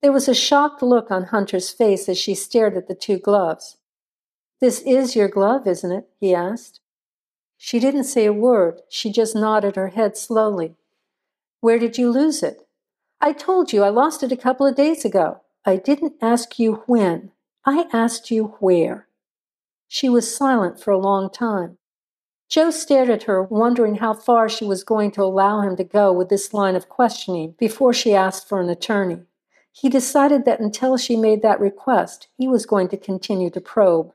There 0.01 0.11
was 0.11 0.27
a 0.27 0.35
shocked 0.35 0.83
look 0.83 1.09
on 1.09 1.25
Hunter's 1.25 1.71
face 1.71 2.07
as 2.07 2.17
she 2.19 2.35
stared 2.35 2.77
at 2.77 2.87
the 2.87 2.95
two 2.95 3.17
gloves. 3.17 3.77
This 4.61 4.79
is 4.81 5.15
your 5.15 5.27
glove, 5.27 5.65
isn't 5.67 5.91
it? 5.91 6.07
he 6.19 6.35
asked. 6.35 6.79
She 7.65 7.79
didn't 7.79 8.03
say 8.03 8.25
a 8.25 8.33
word. 8.33 8.81
She 8.89 9.09
just 9.09 9.37
nodded 9.37 9.77
her 9.77 9.87
head 9.87 10.17
slowly. 10.17 10.75
Where 11.61 11.79
did 11.79 11.97
you 11.97 12.11
lose 12.11 12.43
it? 12.43 12.67
I 13.21 13.31
told 13.31 13.71
you 13.71 13.83
I 13.83 13.89
lost 13.89 14.21
it 14.21 14.33
a 14.33 14.37
couple 14.45 14.67
of 14.67 14.75
days 14.75 15.05
ago. 15.05 15.39
I 15.65 15.77
didn't 15.77 16.15
ask 16.21 16.59
you 16.59 16.83
when. 16.87 17.31
I 17.63 17.85
asked 17.93 18.29
you 18.29 18.57
where. 18.59 19.07
She 19.87 20.09
was 20.09 20.35
silent 20.35 20.77
for 20.77 20.91
a 20.91 20.97
long 20.97 21.29
time. 21.29 21.77
Joe 22.49 22.69
stared 22.69 23.09
at 23.09 23.23
her, 23.23 23.41
wondering 23.41 23.95
how 23.95 24.13
far 24.13 24.49
she 24.49 24.65
was 24.65 24.83
going 24.83 25.11
to 25.11 25.23
allow 25.23 25.61
him 25.61 25.77
to 25.77 25.85
go 25.85 26.11
with 26.11 26.27
this 26.27 26.53
line 26.53 26.75
of 26.75 26.89
questioning 26.89 27.55
before 27.57 27.93
she 27.93 28.13
asked 28.13 28.49
for 28.49 28.59
an 28.59 28.67
attorney. 28.67 29.21
He 29.71 29.87
decided 29.87 30.43
that 30.43 30.59
until 30.59 30.97
she 30.97 31.15
made 31.15 31.41
that 31.43 31.61
request, 31.61 32.27
he 32.37 32.45
was 32.45 32.65
going 32.65 32.89
to 32.89 32.97
continue 32.97 33.49
to 33.51 33.61
probe 33.61 34.11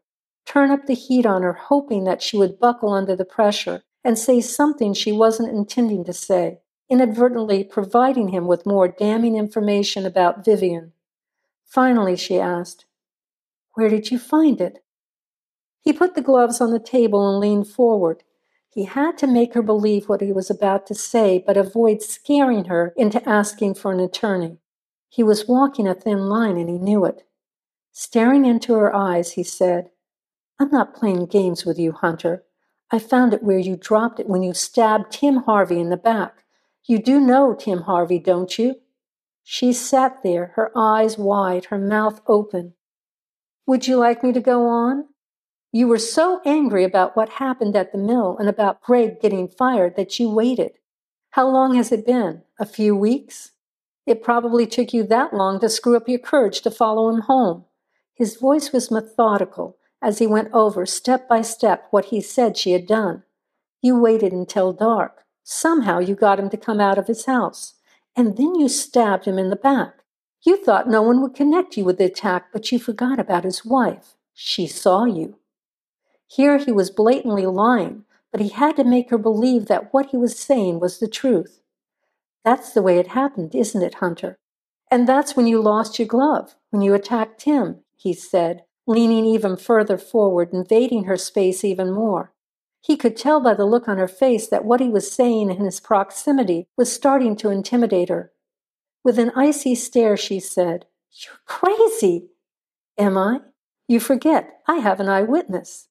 turn 0.48 0.70
up 0.70 0.86
the 0.86 0.94
heat 0.94 1.26
on 1.26 1.42
her, 1.42 1.52
hoping 1.52 2.04
that 2.04 2.22
she 2.22 2.38
would 2.38 2.58
buckle 2.58 2.92
under 2.92 3.14
the 3.14 3.24
pressure 3.24 3.82
and 4.02 4.18
say 4.18 4.40
something 4.40 4.94
she 4.94 5.12
wasn't 5.12 5.50
intending 5.50 6.04
to 6.04 6.12
say, 6.12 6.60
inadvertently 6.88 7.62
providing 7.62 8.28
him 8.28 8.46
with 8.46 8.64
more 8.64 8.88
damning 8.88 9.36
information 9.36 10.06
about 10.06 10.44
Vivian. 10.44 10.92
Finally, 11.66 12.16
she 12.16 12.38
asked, 12.38 12.86
Where 13.74 13.90
did 13.90 14.10
you 14.10 14.18
find 14.18 14.58
it? 14.60 14.82
He 15.82 15.92
put 15.92 16.14
the 16.14 16.22
gloves 16.22 16.60
on 16.62 16.70
the 16.70 16.80
table 16.80 17.28
and 17.30 17.40
leaned 17.40 17.68
forward. 17.68 18.22
He 18.70 18.84
had 18.84 19.18
to 19.18 19.26
make 19.26 19.52
her 19.52 19.62
believe 19.62 20.08
what 20.08 20.22
he 20.22 20.32
was 20.32 20.48
about 20.48 20.86
to 20.86 20.94
say, 20.94 21.42
but 21.46 21.58
avoid 21.58 22.00
scaring 22.00 22.66
her 22.66 22.94
into 22.96 23.26
asking 23.28 23.74
for 23.74 23.92
an 23.92 24.00
attorney. 24.00 24.58
He 25.10 25.22
was 25.22 25.46
walking 25.46 25.86
a 25.86 25.94
thin 25.94 26.28
line, 26.28 26.56
and 26.56 26.70
he 26.70 26.78
knew 26.78 27.04
it. 27.04 27.26
Staring 27.92 28.46
into 28.46 28.74
her 28.74 28.94
eyes, 28.94 29.32
he 29.32 29.42
said, 29.42 29.90
I'm 30.60 30.70
not 30.70 30.94
playing 30.94 31.26
games 31.26 31.64
with 31.64 31.78
you, 31.78 31.92
Hunter. 31.92 32.44
I 32.90 32.98
found 32.98 33.32
it 33.32 33.42
where 33.42 33.58
you 33.58 33.76
dropped 33.76 34.18
it 34.18 34.28
when 34.28 34.42
you 34.42 34.54
stabbed 34.54 35.12
Tim 35.12 35.38
Harvey 35.44 35.78
in 35.78 35.90
the 35.90 35.96
back. 35.96 36.44
You 36.86 36.98
do 36.98 37.20
know 37.20 37.54
Tim 37.54 37.82
Harvey, 37.82 38.18
don't 38.18 38.58
you? 38.58 38.76
She 39.44 39.72
sat 39.72 40.22
there, 40.22 40.52
her 40.56 40.70
eyes 40.76 41.16
wide, 41.16 41.66
her 41.66 41.78
mouth 41.78 42.20
open. 42.26 42.74
Would 43.66 43.86
you 43.86 43.96
like 43.96 44.22
me 44.22 44.32
to 44.32 44.40
go 44.40 44.66
on? 44.66 45.06
You 45.72 45.88
were 45.88 45.98
so 45.98 46.40
angry 46.44 46.84
about 46.84 47.16
what 47.16 47.28
happened 47.28 47.76
at 47.76 47.92
the 47.92 47.98
mill 47.98 48.36
and 48.38 48.48
about 48.48 48.82
Greg 48.82 49.20
getting 49.20 49.48
fired 49.48 49.96
that 49.96 50.18
you 50.18 50.30
waited. 50.30 50.72
How 51.30 51.48
long 51.48 51.74
has 51.76 51.92
it 51.92 52.04
been? 52.04 52.42
A 52.58 52.66
few 52.66 52.96
weeks? 52.96 53.52
It 54.06 54.22
probably 54.22 54.66
took 54.66 54.92
you 54.92 55.02
that 55.04 55.32
long 55.32 55.60
to 55.60 55.68
screw 55.68 55.96
up 55.96 56.08
your 56.08 56.18
courage 56.18 56.62
to 56.62 56.70
follow 56.70 57.08
him 57.10 57.22
home. 57.22 57.64
His 58.14 58.36
voice 58.36 58.72
was 58.72 58.90
methodical, 58.90 59.77
as 60.00 60.18
he 60.18 60.26
went 60.26 60.50
over 60.52 60.86
step 60.86 61.28
by 61.28 61.42
step 61.42 61.86
what 61.90 62.06
he 62.06 62.20
said 62.20 62.56
she 62.56 62.72
had 62.72 62.86
done. 62.86 63.22
You 63.82 63.98
waited 63.98 64.32
until 64.32 64.72
dark. 64.72 65.24
Somehow 65.42 65.98
you 65.98 66.14
got 66.14 66.38
him 66.38 66.50
to 66.50 66.56
come 66.56 66.80
out 66.80 66.98
of 66.98 67.06
his 67.06 67.26
house. 67.26 67.74
And 68.16 68.36
then 68.36 68.54
you 68.54 68.68
stabbed 68.68 69.24
him 69.24 69.38
in 69.38 69.50
the 69.50 69.56
back. 69.56 70.02
You 70.42 70.62
thought 70.62 70.88
no 70.88 71.02
one 71.02 71.20
would 71.22 71.34
connect 71.34 71.76
you 71.76 71.84
with 71.84 71.98
the 71.98 72.04
attack, 72.04 72.46
but 72.52 72.70
you 72.70 72.78
forgot 72.78 73.18
about 73.18 73.44
his 73.44 73.64
wife. 73.64 74.16
She 74.34 74.66
saw 74.66 75.04
you. 75.04 75.38
Here 76.26 76.58
he 76.58 76.70
was 76.70 76.90
blatantly 76.90 77.46
lying, 77.46 78.04
but 78.30 78.40
he 78.40 78.50
had 78.50 78.76
to 78.76 78.84
make 78.84 79.10
her 79.10 79.18
believe 79.18 79.66
that 79.66 79.92
what 79.92 80.06
he 80.10 80.16
was 80.16 80.38
saying 80.38 80.80
was 80.80 80.98
the 80.98 81.08
truth. 81.08 81.60
That's 82.44 82.72
the 82.72 82.82
way 82.82 82.98
it 82.98 83.08
happened, 83.08 83.54
isn't 83.54 83.82
it, 83.82 83.94
Hunter? 83.94 84.38
And 84.90 85.08
that's 85.08 85.36
when 85.36 85.46
you 85.46 85.60
lost 85.60 85.98
your 85.98 86.08
glove, 86.08 86.54
when 86.70 86.82
you 86.82 86.94
attacked 86.94 87.42
him, 87.42 87.80
he 87.96 88.12
said, 88.12 88.64
leaning 88.88 89.26
even 89.26 89.56
further 89.56 89.98
forward, 89.98 90.48
invading 90.52 91.04
her 91.04 91.16
space 91.16 91.62
even 91.62 91.92
more. 91.92 92.32
He 92.80 92.96
could 92.96 93.16
tell 93.16 93.38
by 93.38 93.52
the 93.52 93.66
look 93.66 93.86
on 93.86 93.98
her 93.98 94.08
face 94.08 94.48
that 94.48 94.64
what 94.64 94.80
he 94.80 94.88
was 94.88 95.12
saying 95.12 95.50
in 95.50 95.62
his 95.62 95.78
proximity 95.78 96.66
was 96.76 96.90
starting 96.90 97.36
to 97.36 97.50
intimidate 97.50 98.08
her. 98.08 98.32
With 99.04 99.18
an 99.18 99.30
icy 99.36 99.74
stare, 99.74 100.16
she 100.16 100.40
said, 100.40 100.86
You're 101.12 101.38
crazy. 101.44 102.30
Am 102.96 103.18
I? 103.18 103.40
You 103.88 104.00
forget, 104.00 104.60
I 104.66 104.76
have 104.76 105.00
an 105.00 105.08
eyewitness. 105.08 105.88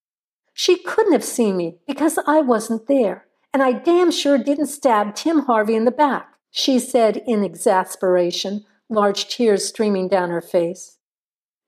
She 0.54 0.78
couldn't 0.78 1.14
have 1.14 1.24
seen 1.24 1.56
me 1.56 1.78
because 1.86 2.18
I 2.26 2.42
wasn't 2.42 2.88
there, 2.88 3.28
and 3.54 3.62
I 3.62 3.74
damn 3.74 4.10
sure 4.10 4.40
didn't 4.40 4.68
stab 4.68 5.14
Tim 5.14 5.40
Harvey 5.42 5.76
in 5.76 5.86
the 5.86 5.92
back, 5.92 6.34
she 6.50 6.80
said 6.80 7.22
in 7.28 7.44
exasperation, 7.44 8.66
large 8.90 9.28
tears 9.28 9.68
streaming 9.68 10.08
down 10.08 10.32
her 10.32 10.42
face. 10.42 10.97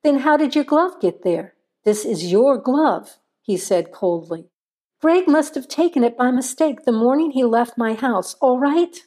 Then 0.03 0.20
how 0.20 0.38
did 0.38 0.56
your 0.56 0.63
glove 0.63 1.00
get 1.01 1.24
there? 1.24 1.56
This 1.84 2.06
is 2.06 2.32
your 2.32 2.58
glove, 2.58 3.18
he 3.41 3.58
said 3.58 3.91
coldly. 3.91 4.50
Greg 5.01 5.27
must 5.27 5.56
have 5.56 5.68
taken 5.68 6.03
it 6.03 6.18
by 6.18 6.32
mistake 6.32 6.84
the 6.84 6.91
morning 6.91 7.32
he 7.32 7.44
left 7.44 7.77
my 7.77 7.94
house, 7.94 8.36
all 8.41 8.60
right? 8.60 8.98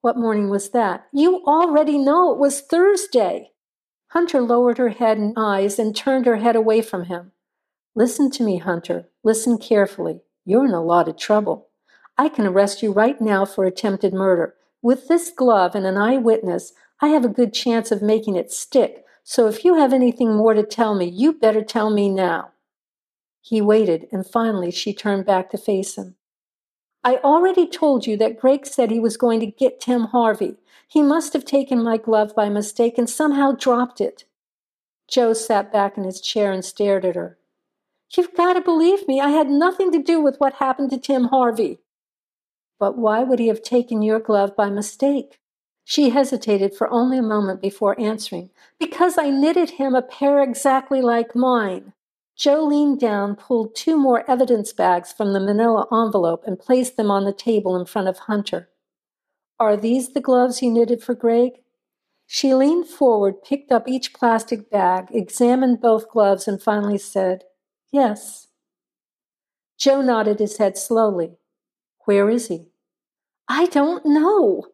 What 0.00 0.16
morning 0.16 0.48
was 0.48 0.70
that? 0.70 1.06
You 1.12 1.42
already 1.44 1.98
know 1.98 2.32
it 2.32 2.38
was 2.38 2.60
Thursday. 2.60 3.50
Hunter 4.08 4.40
lowered 4.40 4.78
her 4.78 4.90
head 4.90 5.18
and 5.18 5.34
eyes 5.36 5.78
and 5.78 5.94
turned 5.94 6.26
her 6.26 6.36
head 6.36 6.56
away 6.56 6.82
from 6.82 7.04
him. 7.04 7.32
Listen 7.94 8.30
to 8.30 8.44
me, 8.44 8.58
Hunter. 8.58 9.08
Listen 9.24 9.58
carefully. 9.58 10.20
You're 10.44 10.66
in 10.66 10.72
a 10.72 10.82
lot 10.82 11.08
of 11.08 11.18
trouble. 11.18 11.68
I 12.16 12.28
can 12.28 12.46
arrest 12.46 12.82
you 12.82 12.92
right 12.92 13.20
now 13.20 13.44
for 13.44 13.64
attempted 13.64 14.14
murder. 14.14 14.54
With 14.80 15.08
this 15.08 15.30
glove 15.30 15.74
and 15.74 15.84
an 15.84 15.96
eyewitness, 15.96 16.72
I 17.00 17.08
have 17.08 17.24
a 17.24 17.28
good 17.28 17.52
chance 17.52 17.90
of 17.90 18.00
making 18.00 18.36
it 18.36 18.52
stick. 18.52 19.04
So 19.30 19.46
if 19.46 19.62
you 19.62 19.74
have 19.74 19.92
anything 19.92 20.34
more 20.34 20.54
to 20.54 20.62
tell 20.62 20.94
me, 20.94 21.04
you 21.04 21.34
better 21.34 21.62
tell 21.62 21.90
me 21.90 22.08
now. 22.08 22.52
He 23.42 23.60
waited, 23.60 24.08
and 24.10 24.26
finally 24.26 24.70
she 24.70 24.94
turned 24.94 25.26
back 25.26 25.50
to 25.50 25.58
face 25.58 25.98
him. 25.98 26.14
I 27.04 27.16
already 27.16 27.66
told 27.66 28.06
you 28.06 28.16
that 28.16 28.40
Greg 28.40 28.64
said 28.64 28.90
he 28.90 28.98
was 28.98 29.18
going 29.18 29.40
to 29.40 29.46
get 29.46 29.80
Tim 29.80 30.04
Harvey. 30.04 30.56
He 30.88 31.02
must 31.02 31.34
have 31.34 31.44
taken 31.44 31.84
my 31.84 31.98
glove 31.98 32.34
by 32.34 32.48
mistake 32.48 32.96
and 32.96 33.08
somehow 33.08 33.52
dropped 33.52 34.00
it. 34.00 34.24
Joe 35.08 35.34
sat 35.34 35.70
back 35.70 35.98
in 35.98 36.04
his 36.04 36.22
chair 36.22 36.50
and 36.50 36.64
stared 36.64 37.04
at 37.04 37.14
her. 37.14 37.36
You've 38.16 38.34
got 38.34 38.54
to 38.54 38.62
believe 38.62 39.06
me. 39.06 39.20
I 39.20 39.28
had 39.28 39.50
nothing 39.50 39.92
to 39.92 40.02
do 40.02 40.22
with 40.22 40.38
what 40.38 40.54
happened 40.54 40.88
to 40.92 40.98
Tim 40.98 41.24
Harvey. 41.24 41.80
But 42.78 42.96
why 42.96 43.24
would 43.24 43.40
he 43.40 43.48
have 43.48 43.62
taken 43.62 44.00
your 44.00 44.20
glove 44.20 44.56
by 44.56 44.70
mistake? 44.70 45.38
She 45.90 46.10
hesitated 46.10 46.74
for 46.74 46.92
only 46.92 47.16
a 47.16 47.22
moment 47.22 47.62
before 47.62 47.98
answering. 47.98 48.50
Because 48.78 49.16
I 49.16 49.30
knitted 49.30 49.70
him 49.70 49.94
a 49.94 50.02
pair 50.02 50.42
exactly 50.42 51.00
like 51.00 51.34
mine. 51.34 51.94
Joe 52.36 52.62
leaned 52.62 53.00
down, 53.00 53.36
pulled 53.36 53.74
two 53.74 53.96
more 53.96 54.30
evidence 54.30 54.74
bags 54.74 55.14
from 55.14 55.32
the 55.32 55.40
manila 55.40 55.86
envelope, 55.90 56.44
and 56.46 56.58
placed 56.58 56.98
them 56.98 57.10
on 57.10 57.24
the 57.24 57.32
table 57.32 57.74
in 57.74 57.86
front 57.86 58.06
of 58.06 58.18
Hunter. 58.18 58.68
Are 59.58 59.78
these 59.78 60.12
the 60.12 60.20
gloves 60.20 60.60
you 60.60 60.70
knitted 60.70 61.02
for 61.02 61.14
Greg? 61.14 61.52
She 62.26 62.52
leaned 62.52 62.88
forward, 62.88 63.42
picked 63.42 63.72
up 63.72 63.88
each 63.88 64.12
plastic 64.12 64.70
bag, 64.70 65.08
examined 65.10 65.80
both 65.80 66.10
gloves, 66.10 66.46
and 66.46 66.60
finally 66.60 66.98
said, 66.98 67.44
Yes. 67.90 68.48
Joe 69.78 70.02
nodded 70.02 70.38
his 70.38 70.58
head 70.58 70.76
slowly. 70.76 71.38
Where 72.04 72.28
is 72.28 72.48
he? 72.48 72.66
I 73.48 73.64
don't 73.64 74.04
know. 74.04 74.66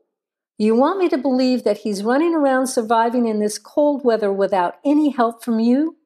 You 0.57 0.77
want 0.77 1.01
me 1.01 1.09
to 1.09 1.19
believe 1.19 1.65
that 1.65 1.79
he's 1.79 2.05
running 2.05 2.35
around 2.35 2.69
surviving 2.69 3.27
in 3.27 3.41
this 3.41 3.59
cold 3.59 4.05
weather 4.05 4.33
without 4.33 4.77
any 4.85 5.11
help 5.11 5.43
from 5.43 5.59
you? 5.59 5.97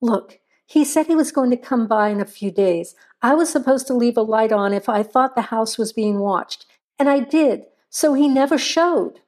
Look, 0.00 0.40
he 0.66 0.84
said 0.84 1.06
he 1.06 1.14
was 1.14 1.30
going 1.30 1.50
to 1.50 1.56
come 1.56 1.86
by 1.86 2.08
in 2.08 2.20
a 2.20 2.24
few 2.24 2.50
days. 2.50 2.96
I 3.22 3.34
was 3.34 3.48
supposed 3.48 3.86
to 3.86 3.94
leave 3.94 4.16
a 4.16 4.22
light 4.22 4.50
on 4.50 4.72
if 4.72 4.88
I 4.88 5.04
thought 5.04 5.36
the 5.36 5.42
house 5.42 5.78
was 5.78 5.92
being 5.92 6.18
watched, 6.18 6.66
and 6.98 7.08
I 7.08 7.20
did, 7.20 7.66
so 7.90 8.14
he 8.14 8.26
never 8.26 8.58
showed. 8.58 9.20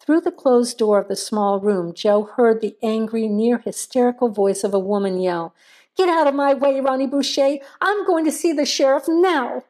Through 0.00 0.22
the 0.22 0.30
closed 0.30 0.78
door 0.78 0.98
of 0.98 1.08
the 1.08 1.16
small 1.16 1.60
room, 1.60 1.92
Joe 1.92 2.30
heard 2.36 2.60
the 2.60 2.76
angry, 2.82 3.28
near 3.28 3.58
hysterical 3.58 4.28
voice 4.28 4.64
of 4.64 4.72
a 4.72 4.78
woman 4.78 5.20
yell, 5.20 5.54
Get 5.96 6.08
out 6.08 6.26
of 6.26 6.34
my 6.34 6.54
way, 6.54 6.80
Ronnie 6.80 7.06
Boucher! 7.06 7.58
I'm 7.80 8.06
going 8.06 8.24
to 8.26 8.32
see 8.32 8.52
the 8.52 8.66
sheriff 8.66 9.04
now! 9.08 9.64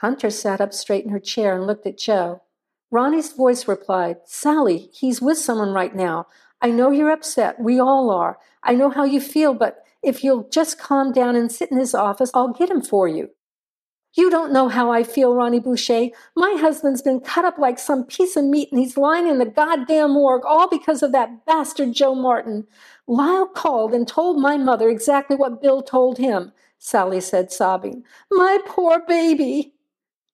Hunter 0.00 0.30
sat 0.30 0.60
up 0.60 0.72
straight 0.72 1.04
in 1.04 1.10
her 1.10 1.20
chair 1.20 1.54
and 1.54 1.66
looked 1.66 1.86
at 1.86 1.98
Joe. 1.98 2.42
Ronnie's 2.92 3.32
voice 3.32 3.66
replied, 3.66 4.18
Sally, 4.26 4.90
he's 4.92 5.22
with 5.22 5.38
someone 5.38 5.72
right 5.72 5.96
now. 5.96 6.26
I 6.60 6.68
know 6.68 6.90
you're 6.90 7.10
upset. 7.10 7.58
We 7.58 7.80
all 7.80 8.10
are. 8.10 8.38
I 8.62 8.74
know 8.74 8.90
how 8.90 9.04
you 9.04 9.18
feel, 9.18 9.54
but 9.54 9.82
if 10.02 10.22
you'll 10.22 10.46
just 10.50 10.78
calm 10.78 11.10
down 11.10 11.34
and 11.34 11.50
sit 11.50 11.70
in 11.70 11.78
his 11.78 11.94
office, 11.94 12.30
I'll 12.34 12.52
get 12.52 12.70
him 12.70 12.82
for 12.82 13.08
you. 13.08 13.30
You 14.14 14.28
don't 14.28 14.52
know 14.52 14.68
how 14.68 14.92
I 14.92 15.04
feel, 15.04 15.34
Ronnie 15.34 15.58
Boucher. 15.58 16.08
My 16.36 16.56
husband's 16.60 17.00
been 17.00 17.20
cut 17.20 17.46
up 17.46 17.56
like 17.56 17.78
some 17.78 18.04
piece 18.04 18.36
of 18.36 18.44
meat 18.44 18.68
and 18.70 18.78
he's 18.78 18.98
lying 18.98 19.26
in 19.26 19.38
the 19.38 19.46
goddamn 19.46 20.12
morgue 20.12 20.44
all 20.44 20.68
because 20.68 21.02
of 21.02 21.12
that 21.12 21.46
bastard 21.46 21.94
Joe 21.94 22.14
Martin. 22.14 22.66
Lyle 23.06 23.46
called 23.46 23.94
and 23.94 24.06
told 24.06 24.38
my 24.38 24.58
mother 24.58 24.90
exactly 24.90 25.34
what 25.34 25.62
Bill 25.62 25.80
told 25.80 26.18
him, 26.18 26.52
Sally 26.78 27.22
said, 27.22 27.50
sobbing. 27.50 28.04
My 28.30 28.58
poor 28.66 29.00
baby. 29.00 29.72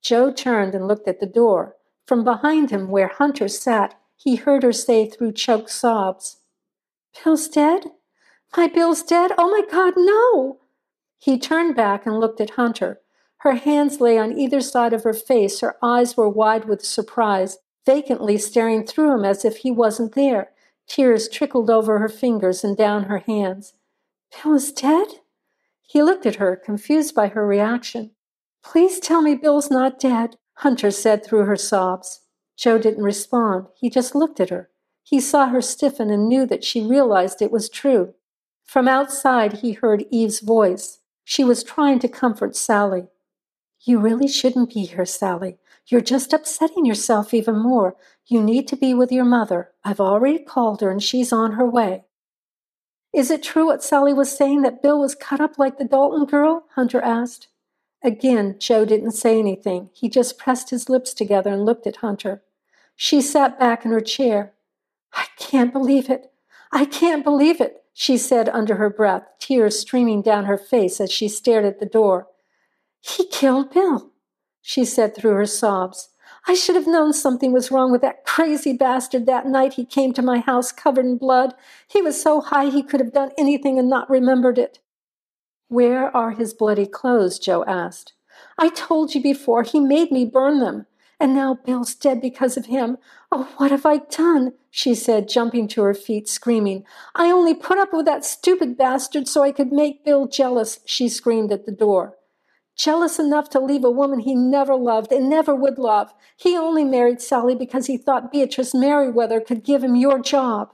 Joe 0.02 0.32
turned 0.32 0.74
and 0.74 0.88
looked 0.88 1.06
at 1.06 1.20
the 1.20 1.26
door. 1.26 1.76
From 2.08 2.24
behind 2.24 2.70
him, 2.70 2.88
where 2.88 3.08
Hunter 3.08 3.48
sat, 3.48 4.00
he 4.16 4.36
heard 4.36 4.62
her 4.62 4.72
say 4.72 5.06
through 5.06 5.32
choked 5.32 5.68
sobs, 5.68 6.38
Bill's 7.22 7.48
dead? 7.48 7.90
My 8.56 8.66
Bill's 8.66 9.02
dead? 9.02 9.32
Oh 9.36 9.50
my 9.50 9.60
God, 9.70 9.92
no! 9.94 10.58
He 11.18 11.38
turned 11.38 11.76
back 11.76 12.06
and 12.06 12.18
looked 12.18 12.40
at 12.40 12.56
Hunter. 12.56 13.02
Her 13.40 13.56
hands 13.56 14.00
lay 14.00 14.16
on 14.16 14.38
either 14.38 14.62
side 14.62 14.94
of 14.94 15.04
her 15.04 15.12
face, 15.12 15.60
her 15.60 15.76
eyes 15.82 16.16
were 16.16 16.30
wide 16.30 16.64
with 16.64 16.82
surprise, 16.82 17.58
vacantly 17.84 18.38
staring 18.38 18.86
through 18.86 19.12
him 19.12 19.26
as 19.26 19.44
if 19.44 19.58
he 19.58 19.70
wasn't 19.70 20.14
there. 20.14 20.52
Tears 20.86 21.28
trickled 21.28 21.68
over 21.68 21.98
her 21.98 22.08
fingers 22.08 22.64
and 22.64 22.74
down 22.74 23.04
her 23.04 23.18
hands. 23.18 23.74
Bill 24.32 24.54
is 24.54 24.72
dead? 24.72 25.08
He 25.82 26.02
looked 26.02 26.24
at 26.24 26.36
her, 26.36 26.56
confused 26.56 27.14
by 27.14 27.28
her 27.28 27.46
reaction. 27.46 28.12
Please 28.64 28.98
tell 28.98 29.20
me 29.20 29.34
Bill's 29.34 29.70
not 29.70 30.00
dead, 30.00 30.38
Hunter 30.58 30.90
said 30.90 31.24
through 31.24 31.44
her 31.44 31.56
sobs. 31.56 32.22
Joe 32.56 32.78
didn't 32.78 33.04
respond. 33.04 33.66
He 33.76 33.88
just 33.88 34.16
looked 34.16 34.40
at 34.40 34.50
her. 34.50 34.68
He 35.04 35.20
saw 35.20 35.46
her 35.46 35.62
stiffen 35.62 36.10
and 36.10 36.28
knew 36.28 36.46
that 36.46 36.64
she 36.64 36.84
realized 36.84 37.40
it 37.40 37.52
was 37.52 37.68
true. 37.68 38.14
From 38.64 38.88
outside, 38.88 39.58
he 39.58 39.72
heard 39.72 40.04
Eve's 40.10 40.40
voice. 40.40 40.98
She 41.22 41.44
was 41.44 41.62
trying 41.62 42.00
to 42.00 42.08
comfort 42.08 42.56
Sally. 42.56 43.06
You 43.82 44.00
really 44.00 44.26
shouldn't 44.26 44.74
be 44.74 44.86
here, 44.86 45.06
Sally. 45.06 45.58
You're 45.86 46.00
just 46.00 46.32
upsetting 46.32 46.84
yourself 46.84 47.32
even 47.32 47.56
more. 47.56 47.94
You 48.26 48.42
need 48.42 48.66
to 48.68 48.76
be 48.76 48.94
with 48.94 49.12
your 49.12 49.24
mother. 49.24 49.70
I've 49.84 50.00
already 50.00 50.40
called 50.40 50.80
her 50.80 50.90
and 50.90 51.02
she's 51.02 51.32
on 51.32 51.52
her 51.52 51.64
way. 51.64 52.04
Is 53.14 53.30
it 53.30 53.44
true 53.44 53.66
what 53.66 53.84
Sally 53.84 54.12
was 54.12 54.36
saying 54.36 54.62
that 54.62 54.82
Bill 54.82 54.98
was 54.98 55.14
cut 55.14 55.40
up 55.40 55.56
like 55.56 55.78
the 55.78 55.84
Dalton 55.84 56.26
girl? 56.26 56.64
Hunter 56.74 57.00
asked. 57.00 57.46
Again, 58.02 58.57
Joe 58.59 58.85
didn't 58.85 59.12
say 59.12 59.38
anything. 59.38 59.90
He 59.93 60.09
just 60.09 60.38
pressed 60.38 60.71
his 60.71 60.88
lips 60.88 61.12
together 61.12 61.50
and 61.50 61.64
looked 61.64 61.87
at 61.87 61.97
Hunter. 61.97 62.43
She 62.95 63.21
sat 63.21 63.59
back 63.59 63.85
in 63.85 63.90
her 63.90 64.00
chair. 64.00 64.52
I 65.12 65.26
can't 65.37 65.73
believe 65.73 66.09
it. 66.09 66.31
I 66.71 66.85
can't 66.85 67.25
believe 67.25 67.61
it 67.61 67.83
she 68.00 68.17
said 68.17 68.49
under 68.50 68.76
her 68.76 68.90
breath, 68.90 69.25
tears 69.40 69.76
streaming 69.76 70.23
down 70.23 70.45
her 70.45 70.57
face 70.57 71.00
as 71.00 71.11
she 71.11 71.26
stared 71.26 71.64
at 71.64 71.81
the 71.81 71.85
door. 71.85 72.28
He 73.00 73.26
killed 73.26 73.75
Bill, 73.75 74.12
she 74.62 74.85
said 74.85 75.17
through 75.17 75.33
her 75.33 75.47
sobs. 75.47 76.11
I 76.47 76.55
should 76.55 76.76
have 76.76 76.87
known 76.87 77.12
something 77.12 77.50
was 77.50 77.73
wrong 77.73 77.90
with 77.90 78.00
that 78.02 78.25
crazy 78.25 78.73
bastard 78.73 79.26
that 79.26 79.49
night 79.49 79.73
he 79.73 79.85
came 79.85 80.12
to 80.12 80.23
my 80.23 80.38
house 80.38 80.71
covered 80.71 81.07
in 81.07 81.19
blood. 81.19 81.55
He 81.88 82.00
was 82.00 82.23
so 82.23 82.40
high 82.40 82.67
he 82.67 82.85
could 82.85 83.00
have 83.00 83.12
done 83.12 83.33
anything 83.37 83.81
and 83.81 83.90
not 83.90 84.09
remembered 84.09 84.59
it. 84.59 84.78
Where 85.68 86.14
are 86.16 86.30
his 86.30 86.54
bloody 86.54 86.87
clothes? 86.87 87.38
Joe 87.38 87.64
asked. 87.66 88.14
I 88.56 88.70
told 88.70 89.14
you 89.14 89.22
before, 89.22 89.62
he 89.62 89.80
made 89.80 90.10
me 90.10 90.25
burn 90.25 90.60
them. 90.60 90.87
And 91.20 91.34
now 91.34 91.58
Bill's 91.64 91.94
dead 91.94 92.20
because 92.20 92.56
of 92.56 92.66
him. 92.66 92.96
Oh, 93.30 93.48
what 93.56 93.70
have 93.70 93.84
I 93.84 93.98
done? 93.98 94.54
she 94.70 94.94
said, 94.94 95.28
jumping 95.28 95.68
to 95.68 95.82
her 95.82 95.94
feet, 95.94 96.28
screaming. 96.28 96.84
I 97.14 97.30
only 97.30 97.54
put 97.54 97.78
up 97.78 97.92
with 97.92 98.06
that 98.06 98.25
stupid 98.25 98.76
bastard 98.78 99.26
so 99.26 99.42
I 99.42 99.52
could 99.52 99.72
make 99.72 100.04
Bill 100.04 100.26
jealous, 100.26 100.80
she 100.84 101.08
screamed 101.08 101.52
at 101.52 101.66
the 101.66 101.72
door. 101.72 102.16
Jealous 102.76 103.18
enough 103.18 103.50
to 103.50 103.60
leave 103.60 103.84
a 103.84 103.90
woman 103.90 104.20
he 104.20 104.37
never 104.37 104.76
loved 104.76 105.10
and 105.10 105.28
never 105.28 105.54
would 105.54 105.78
love. 105.78 106.14
He 106.37 106.56
only 106.56 106.84
married 106.84 107.20
Sally 107.20 107.56
because 107.56 107.87
he 107.87 107.98
thought 107.98 108.30
Beatrice 108.30 108.72
Merriweather 108.72 109.40
could 109.40 109.64
give 109.64 109.82
him 109.82 109.96
your 109.96 110.20
job. 110.20 110.70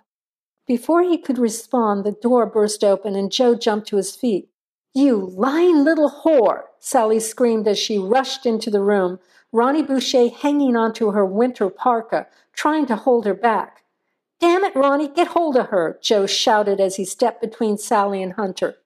Before 0.67 1.03
he 1.03 1.17
could 1.17 1.39
respond, 1.39 2.05
the 2.05 2.13
door 2.13 2.45
burst 2.45 2.85
open 2.85 3.17
and 3.17 3.33
Joe 3.33 3.55
jumped 3.55 3.89
to 3.89 3.97
his 3.97 4.15
feet. 4.15 4.51
You 4.95 5.27
lying 5.37 5.83
little 5.83 6.09
whore! 6.09 6.67
Sally 6.79 7.19
screamed 7.19 7.67
as 7.67 7.79
she 7.79 7.99
rushed 7.99 8.47
into 8.47 8.71
the 8.71 8.83
room, 8.83 9.19
Ronnie 9.51 9.83
Boucher 9.83 10.29
hanging 10.29 10.77
onto 10.77 11.11
her 11.11 11.27
winter 11.27 11.69
parka, 11.69 12.29
trying 12.53 12.87
to 12.87 12.97
hold 12.97 13.27
her 13.27 13.35
back. 13.35 13.83
Damn 14.41 14.65
it, 14.65 14.77
Ronnie, 14.77 15.09
get 15.09 15.29
hold 15.29 15.57
of 15.57 15.69
her, 15.69 15.99
Joe 16.01 16.27
shouted 16.27 16.81
as 16.81 16.97
he 16.97 17.05
stepped 17.05 17.41
between 17.41 17.77
Sally 17.77 18.23
and 18.23 18.35
Hunter. 18.35 18.77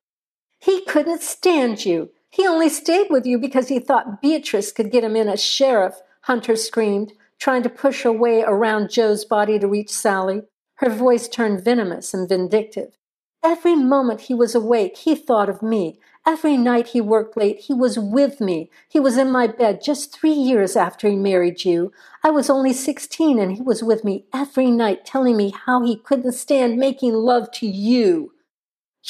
He 0.59 0.83
couldn't 0.85 1.23
stand 1.23 1.85
you. 1.85 2.11
He 2.31 2.47
only 2.47 2.69
stayed 2.69 3.09
with 3.11 3.27
you 3.27 3.39
because 3.39 3.69
he 3.69 3.79
thought 3.79 4.23
Beatrice 4.23 4.73
could 4.73 4.91
get 4.91 5.05
him 5.05 5.17
in 5.17 5.29
as 5.29 5.43
sheriff, 5.43 6.01
Hunter 6.23 6.57
screamed, 6.57 7.13
trying 7.39 7.63
to 7.63 7.71
push 7.71 8.03
her 8.03 8.13
way 8.13 8.43
around 8.43 8.91
Joe's 8.91 9.25
body 9.25 9.59
to 9.59 9.69
reach 9.69 9.91
Sally. 9.91 10.43
Her 10.77 10.91
voice 10.91 11.29
turned 11.29 11.65
venomous 11.65 12.13
and 12.13 12.29
vindictive. 12.29 12.98
Every 13.43 13.77
moment 13.77 14.23
he 14.23 14.35
was 14.35 14.55
awake, 14.55 14.97
he 14.97 15.15
thought 15.15 15.49
of 15.49 15.63
me. 15.63 16.01
Every 16.27 16.57
night 16.57 16.89
he 16.89 17.01
worked 17.01 17.37
late, 17.37 17.61
he 17.61 17.73
was 17.73 17.99
with 17.99 18.41
me. 18.41 18.71
He 18.89 18.99
was 18.99 19.17
in 19.17 19.31
my 19.31 19.47
bed 19.47 19.81
just 19.83 20.13
three 20.13 20.33
years 20.33 20.77
after 20.77 21.09
he 21.09 21.17
married 21.17 21.65
you. 21.65 21.93
I 22.23 22.31
was 22.31 22.51
only 22.51 22.73
16 22.73 23.39
and 23.39 23.53
he 23.57 23.63
was 23.63 23.83
with 23.83 24.05
me 24.05 24.27
every 24.35 24.71
night 24.71 25.07
telling 25.07 25.37
me 25.37 25.55
how 25.67 25.83
he 25.83 25.97
couldn't 25.97 26.33
stand 26.33 26.77
making 26.77 27.15
love 27.15 27.51
to 27.53 27.67
you. 27.67 28.33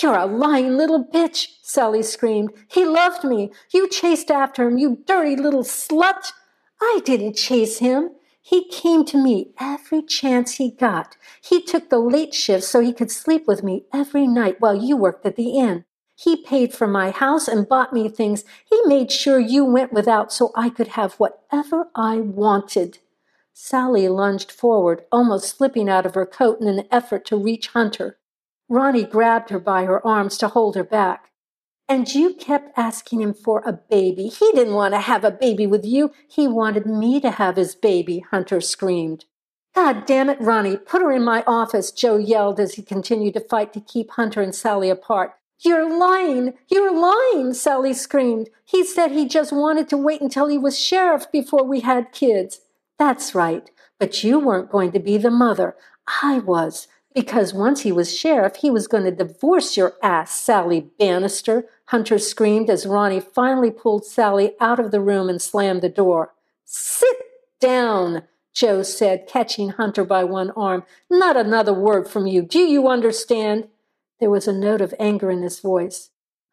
You're 0.00 0.18
a 0.18 0.26
lying 0.26 0.76
little 0.76 1.04
bitch, 1.04 1.54
Sally 1.62 2.02
screamed. 2.02 2.52
He 2.68 2.84
loved 2.84 3.24
me. 3.24 3.50
You 3.72 3.88
chased 3.88 4.30
after 4.30 4.68
him, 4.68 4.78
you 4.78 5.02
dirty 5.06 5.34
little 5.34 5.64
slut. 5.64 6.32
I 6.80 7.00
didn't 7.04 7.34
chase 7.34 7.78
him. 7.78 8.10
He 8.40 8.68
came 8.68 9.04
to 9.06 9.22
me 9.22 9.52
every 9.60 10.02
chance 10.02 10.54
he 10.54 10.70
got. 10.70 11.16
He 11.42 11.62
took 11.62 11.90
the 11.90 11.98
late 11.98 12.34
shift 12.34 12.64
so 12.64 12.80
he 12.80 12.92
could 12.92 13.10
sleep 13.10 13.46
with 13.46 13.62
me 13.62 13.84
every 13.92 14.26
night 14.26 14.60
while 14.60 14.74
you 14.74 14.96
worked 14.96 15.26
at 15.26 15.36
the 15.36 15.58
inn. 15.58 15.84
He 16.14 16.42
paid 16.42 16.72
for 16.72 16.86
my 16.86 17.10
house 17.10 17.46
and 17.46 17.68
bought 17.68 17.92
me 17.92 18.08
things. 18.08 18.44
He 18.64 18.80
made 18.86 19.12
sure 19.12 19.38
you 19.38 19.64
went 19.64 19.92
without 19.92 20.32
so 20.32 20.50
I 20.56 20.68
could 20.68 20.88
have 20.88 21.14
whatever 21.14 21.88
I 21.94 22.16
wanted. 22.18 22.98
Sally 23.52 24.08
lunged 24.08 24.50
forward, 24.50 25.04
almost 25.12 25.56
slipping 25.56 25.88
out 25.88 26.06
of 26.06 26.14
her 26.14 26.26
coat 26.26 26.60
in 26.60 26.68
an 26.68 26.86
effort 26.90 27.24
to 27.26 27.36
reach 27.36 27.68
Hunter. 27.68 28.18
Ronnie 28.68 29.04
grabbed 29.04 29.50
her 29.50 29.58
by 29.58 29.84
her 29.84 30.04
arms 30.06 30.38
to 30.38 30.48
hold 30.48 30.74
her 30.74 30.84
back. 30.84 31.30
And 31.88 32.14
you 32.14 32.34
kept 32.34 32.76
asking 32.76 33.22
him 33.22 33.32
for 33.32 33.62
a 33.64 33.72
baby. 33.72 34.28
He 34.28 34.52
didn't 34.52 34.74
want 34.74 34.92
to 34.92 35.00
have 35.00 35.24
a 35.24 35.30
baby 35.30 35.66
with 35.66 35.86
you. 35.86 36.12
He 36.28 36.46
wanted 36.46 36.84
me 36.84 37.18
to 37.20 37.30
have 37.30 37.56
his 37.56 37.74
baby, 37.74 38.24
Hunter 38.30 38.60
screamed. 38.60 39.24
God 39.74 40.06
damn 40.06 40.28
it, 40.28 40.40
Ronnie, 40.40 40.76
put 40.76 41.00
her 41.00 41.12
in 41.12 41.24
my 41.24 41.44
office, 41.46 41.90
Joe 41.90 42.16
yelled 42.16 42.60
as 42.60 42.74
he 42.74 42.82
continued 42.82 43.34
to 43.34 43.40
fight 43.40 43.72
to 43.72 43.80
keep 43.80 44.10
Hunter 44.10 44.42
and 44.42 44.54
Sally 44.54 44.90
apart. 44.90 45.34
You're 45.60 45.98
lying! 45.98 46.54
You're 46.68 46.92
lying! 46.92 47.54
Sally 47.54 47.92
screamed. 47.92 48.50
He 48.64 48.84
said 48.84 49.10
he 49.10 49.26
just 49.26 49.52
wanted 49.52 49.88
to 49.88 49.96
wait 49.96 50.20
until 50.20 50.48
he 50.48 50.58
was 50.58 50.78
sheriff 50.78 51.30
before 51.32 51.64
we 51.64 51.80
had 51.80 52.12
kids. 52.12 52.60
That's 52.98 53.34
right, 53.34 53.70
but 53.98 54.22
you 54.22 54.38
weren't 54.38 54.70
going 54.70 54.92
to 54.92 55.00
be 55.00 55.16
the 55.16 55.30
mother. 55.30 55.74
I 56.22 56.40
was. 56.40 56.86
Because 57.14 57.54
once 57.54 57.82
he 57.82 57.92
was 57.92 58.16
sheriff, 58.16 58.56
he 58.56 58.70
was 58.70 58.86
going 58.86 59.04
to 59.04 59.10
divorce 59.10 59.76
your 59.76 59.94
ass, 60.02 60.38
Sally 60.38 60.90
Bannister, 60.98 61.64
Hunter 61.86 62.18
screamed 62.18 62.68
as 62.68 62.86
Ronnie 62.86 63.20
finally 63.20 63.70
pulled 63.70 64.04
Sally 64.04 64.54
out 64.60 64.78
of 64.78 64.90
the 64.90 65.00
room 65.00 65.28
and 65.28 65.40
slammed 65.40 65.80
the 65.80 65.88
door. 65.88 66.34
Sit 66.64 67.16
down, 67.60 68.24
Joe 68.52 68.82
said, 68.82 69.26
catching 69.26 69.70
Hunter 69.70 70.04
by 70.04 70.24
one 70.24 70.50
arm. 70.50 70.84
Not 71.10 71.36
another 71.36 71.72
word 71.72 72.08
from 72.08 72.26
you. 72.26 72.42
Do 72.42 72.60
you 72.60 72.88
understand? 72.88 73.68
There 74.20 74.30
was 74.30 74.46
a 74.46 74.52
note 74.52 74.80
of 74.80 74.94
anger 74.98 75.30
in 75.30 75.42
his 75.42 75.60
voice. 75.60 76.10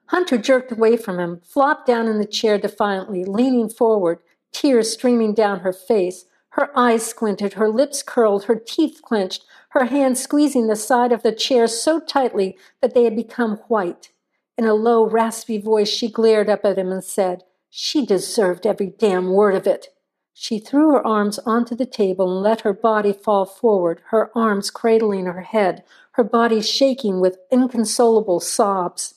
Hunter 0.08 0.38
jerked 0.38 0.72
away 0.72 0.98
from 0.98 1.20
him, 1.20 1.42
flopped 1.44 1.88
down 1.88 2.08
in 2.08 2.20
the 2.20 2.26
chair 2.26 2.58
defiantly, 2.58 3.26
leaning 3.26 3.70
forward, 3.70 4.20
tears 4.54 4.94
streaming 4.94 5.34
down 5.34 5.62
her 5.62 5.74
face. 5.74 6.26
Her 6.50 6.72
eyes 6.78 7.06
squinted, 7.06 7.54
her 7.54 7.68
lips 7.68 8.02
curled, 8.04 8.46
her 8.46 8.56
teeth 8.56 9.02
clenched, 9.04 9.44
her 9.76 9.86
hands 9.86 10.22
squeezing 10.22 10.68
the 10.68 10.76
side 10.76 11.12
of 11.12 11.22
the 11.22 11.34
chair 11.34 11.68
so 11.68 12.00
tightly 12.00 12.58
that 12.82 12.94
they 12.94 13.04
had 13.04 13.16
become 13.16 13.58
white. 13.68 14.10
In 14.58 14.64
a 14.64 14.74
low, 14.74 15.06
raspy 15.06 15.58
voice, 15.58 15.90
she 15.90 16.10
glared 16.10 16.50
up 16.50 16.64
at 16.64 16.78
him 16.78 16.94
and 16.94 17.04
said, 17.04 17.44
She 17.70 18.06
deserved 18.06 18.66
every 18.66 18.88
damn 18.98 19.32
word 19.32 19.54
of 19.54 19.68
it. 19.68 19.90
She 20.34 20.60
threw 20.60 20.92
her 20.92 21.06
arms 21.06 21.40
onto 21.40 21.76
the 21.76 21.86
table 21.86 22.32
and 22.32 22.42
let 22.42 22.62
her 22.62 22.74
body 22.74 23.12
fall 23.12 23.46
forward, 23.46 24.02
her 24.08 24.32
arms 24.34 24.72
cradling 24.72 25.26
her 25.26 25.42
head, 25.42 25.84
her 26.12 26.24
body 26.24 26.62
shaking 26.62 27.20
with 27.20 27.40
inconsolable 27.52 28.40
sobs. 28.40 29.16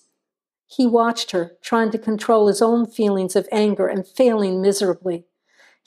He 0.67 0.87
watched 0.87 1.31
her, 1.31 1.53
trying 1.63 1.93
to 1.93 1.99
control 1.99 2.49
his 2.49 2.61
own 2.61 2.85
feelings 2.85 3.37
of 3.37 3.49
anger 3.53 3.87
and 3.87 4.07
failing 4.07 4.61
miserably. 4.61 5.25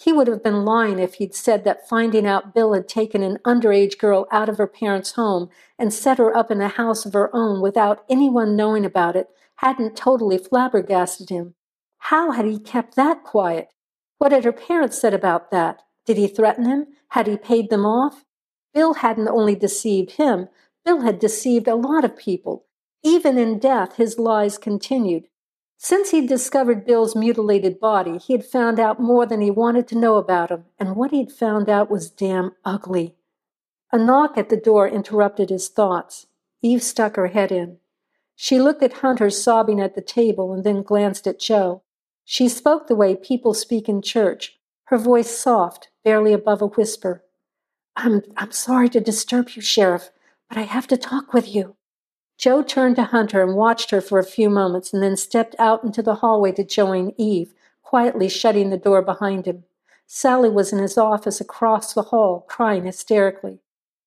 He 0.03 0.11
would 0.11 0.27
have 0.27 0.41
been 0.41 0.65
lying 0.65 0.97
if 0.97 1.15
he'd 1.15 1.35
said 1.35 1.63
that 1.63 1.87
finding 1.87 2.25
out 2.25 2.55
Bill 2.55 2.73
had 2.73 2.87
taken 2.87 3.21
an 3.21 3.37
underage 3.45 3.99
girl 3.99 4.27
out 4.31 4.49
of 4.49 4.57
her 4.57 4.65
parents' 4.65 5.11
home 5.11 5.49
and 5.77 5.93
set 5.93 6.17
her 6.17 6.35
up 6.35 6.49
in 6.49 6.59
a 6.59 6.69
house 6.69 7.05
of 7.05 7.13
her 7.13 7.29
own 7.35 7.61
without 7.61 8.03
anyone 8.09 8.55
knowing 8.55 8.83
about 8.83 9.15
it 9.15 9.29
hadn't 9.57 9.95
totally 9.95 10.39
flabbergasted 10.39 11.29
him. 11.29 11.53
How 11.99 12.31
had 12.31 12.45
he 12.45 12.57
kept 12.57 12.95
that 12.95 13.23
quiet? 13.23 13.69
What 14.17 14.31
had 14.31 14.43
her 14.43 14.51
parents 14.51 14.99
said 14.99 15.13
about 15.13 15.51
that? 15.51 15.83
Did 16.07 16.17
he 16.17 16.27
threaten 16.27 16.65
him? 16.65 16.87
Had 17.09 17.27
he 17.27 17.37
paid 17.37 17.69
them 17.69 17.85
off? 17.85 18.25
Bill 18.73 18.95
hadn't 18.95 19.27
only 19.27 19.53
deceived 19.53 20.13
him, 20.13 20.49
Bill 20.83 21.01
had 21.01 21.19
deceived 21.19 21.67
a 21.67 21.75
lot 21.75 22.03
of 22.03 22.17
people. 22.17 22.65
Even 23.03 23.37
in 23.37 23.59
death, 23.59 23.97
his 23.97 24.17
lies 24.17 24.57
continued. 24.57 25.27
Since 25.83 26.11
he'd 26.11 26.29
discovered 26.29 26.85
Bill's 26.85 27.15
mutilated 27.15 27.79
body, 27.79 28.19
he 28.19 28.33
had 28.33 28.45
found 28.45 28.79
out 28.79 28.99
more 28.99 29.25
than 29.25 29.41
he 29.41 29.49
wanted 29.49 29.87
to 29.87 29.97
know 29.97 30.17
about 30.17 30.51
him, 30.51 30.65
and 30.77 30.95
what 30.95 31.09
he'd 31.09 31.31
found 31.31 31.69
out 31.69 31.89
was 31.89 32.11
damn 32.11 32.51
ugly. 32.63 33.15
A 33.91 33.97
knock 33.97 34.37
at 34.37 34.49
the 34.49 34.57
door 34.57 34.87
interrupted 34.87 35.49
his 35.49 35.69
thoughts. 35.69 36.27
Eve 36.61 36.83
stuck 36.83 37.15
her 37.15 37.29
head 37.29 37.51
in. 37.51 37.79
She 38.35 38.59
looked 38.59 38.83
at 38.83 39.01
Hunter 39.01 39.31
sobbing 39.31 39.81
at 39.81 39.95
the 39.95 40.03
table 40.03 40.53
and 40.53 40.63
then 40.63 40.83
glanced 40.83 41.25
at 41.25 41.39
Joe. 41.39 41.81
She 42.25 42.47
spoke 42.47 42.85
the 42.85 42.95
way 42.95 43.15
people 43.15 43.55
speak 43.55 43.89
in 43.89 44.03
church, 44.03 44.59
her 44.83 44.99
voice 44.99 45.35
soft, 45.35 45.89
barely 46.03 46.31
above 46.31 46.61
a 46.61 46.67
whisper. 46.67 47.23
I'm, 47.95 48.21
I'm 48.37 48.51
sorry 48.51 48.89
to 48.89 48.99
disturb 48.99 49.49
you, 49.55 49.63
Sheriff, 49.63 50.11
but 50.47 50.59
I 50.59 50.61
have 50.61 50.85
to 50.89 50.95
talk 50.95 51.33
with 51.33 51.55
you. 51.55 51.75
Joe 52.41 52.63
turned 52.63 52.95
to 52.95 53.03
Hunter 53.03 53.43
and 53.43 53.55
watched 53.55 53.91
her 53.91 54.01
for 54.01 54.17
a 54.17 54.23
few 54.23 54.49
moments 54.49 54.91
and 54.91 55.03
then 55.03 55.15
stepped 55.15 55.55
out 55.59 55.83
into 55.83 56.01
the 56.01 56.15
hallway 56.15 56.51
to 56.53 56.63
join 56.63 57.13
Eve, 57.15 57.53
quietly 57.83 58.27
shutting 58.29 58.71
the 58.71 58.77
door 58.77 59.03
behind 59.03 59.45
him. 59.45 59.63
Sally 60.07 60.49
was 60.49 60.73
in 60.73 60.79
his 60.79 60.97
office 60.97 61.39
across 61.39 61.93
the 61.93 62.01
hall, 62.01 62.43
crying 62.49 62.85
hysterically. 62.85 63.59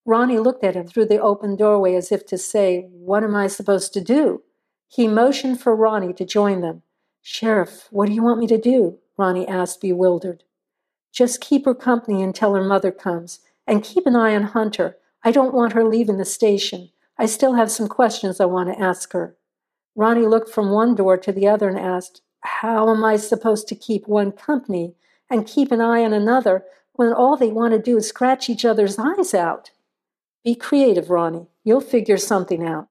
Ronnie 0.05 0.40
looked 0.40 0.64
at 0.64 0.75
him 0.75 0.88
through 0.88 1.07
the 1.07 1.20
open 1.20 1.55
doorway 1.55 1.94
as 1.94 2.11
if 2.11 2.27
to 2.27 2.37
say, 2.37 2.88
What 2.90 3.23
am 3.23 3.37
I 3.37 3.47
supposed 3.47 3.92
to 3.92 4.01
do? 4.01 4.42
He 4.88 5.07
motioned 5.07 5.61
for 5.61 5.77
Ronnie 5.77 6.12
to 6.14 6.25
join 6.25 6.61
them. 6.61 6.83
Sheriff, 7.23 7.87
what 7.92 8.07
do 8.07 8.14
you 8.14 8.23
want 8.25 8.40
me 8.40 8.49
to 8.49 8.59
do? 8.59 8.99
Ronnie 9.16 9.47
asked, 9.47 9.81
bewildered. 9.81 10.42
Just 11.12 11.40
keep 11.40 11.66
her 11.66 11.75
company 11.75 12.20
until 12.20 12.53
her 12.55 12.64
mother 12.64 12.90
comes, 12.90 13.38
and 13.64 13.85
keep 13.85 14.09
an 14.09 14.16
eye 14.16 14.35
on 14.35 14.42
Hunter. 14.42 14.97
I 15.23 15.31
don't 15.31 15.55
want 15.55 15.73
her 15.75 15.85
leaving 15.85 16.16
the 16.16 16.25
station. 16.25 16.90
I 17.16 17.27
still 17.27 17.55
have 17.55 17.70
some 17.70 17.88
questions 17.88 18.40
I 18.40 18.46
want 18.46 18.68
to 18.70 18.81
ask 18.81 19.12
her. 19.12 19.37
Ronnie 19.94 20.27
looked 20.27 20.50
from 20.50 20.70
one 20.70 20.94
door 20.94 21.16
to 21.16 21.33
the 21.33 21.46
other 21.46 21.68
and 21.68 21.79
asked, 21.79 22.22
How 22.40 22.90
am 22.90 23.05
I 23.05 23.16
supposed 23.16 23.68
to 23.68 23.77
keep 23.77 24.09
one 24.09 24.33
company 24.33 24.94
and 25.31 25.46
keep 25.46 25.70
an 25.70 25.81
eye 25.81 26.05
on 26.05 26.12
another 26.12 26.64
when 26.94 27.12
all 27.12 27.37
they 27.37 27.50
want 27.50 27.72
to 27.72 27.79
do 27.79 27.98
is 27.98 28.09
scratch 28.09 28.50
each 28.50 28.64
other's 28.64 28.98
eyes 28.98 29.33
out? 29.35 29.70
Be 30.42 30.55
creative, 30.55 31.11
Ronnie. 31.11 31.46
You'll 31.62 31.81
figure 31.81 32.18
something 32.18 32.66
out. 32.66 32.88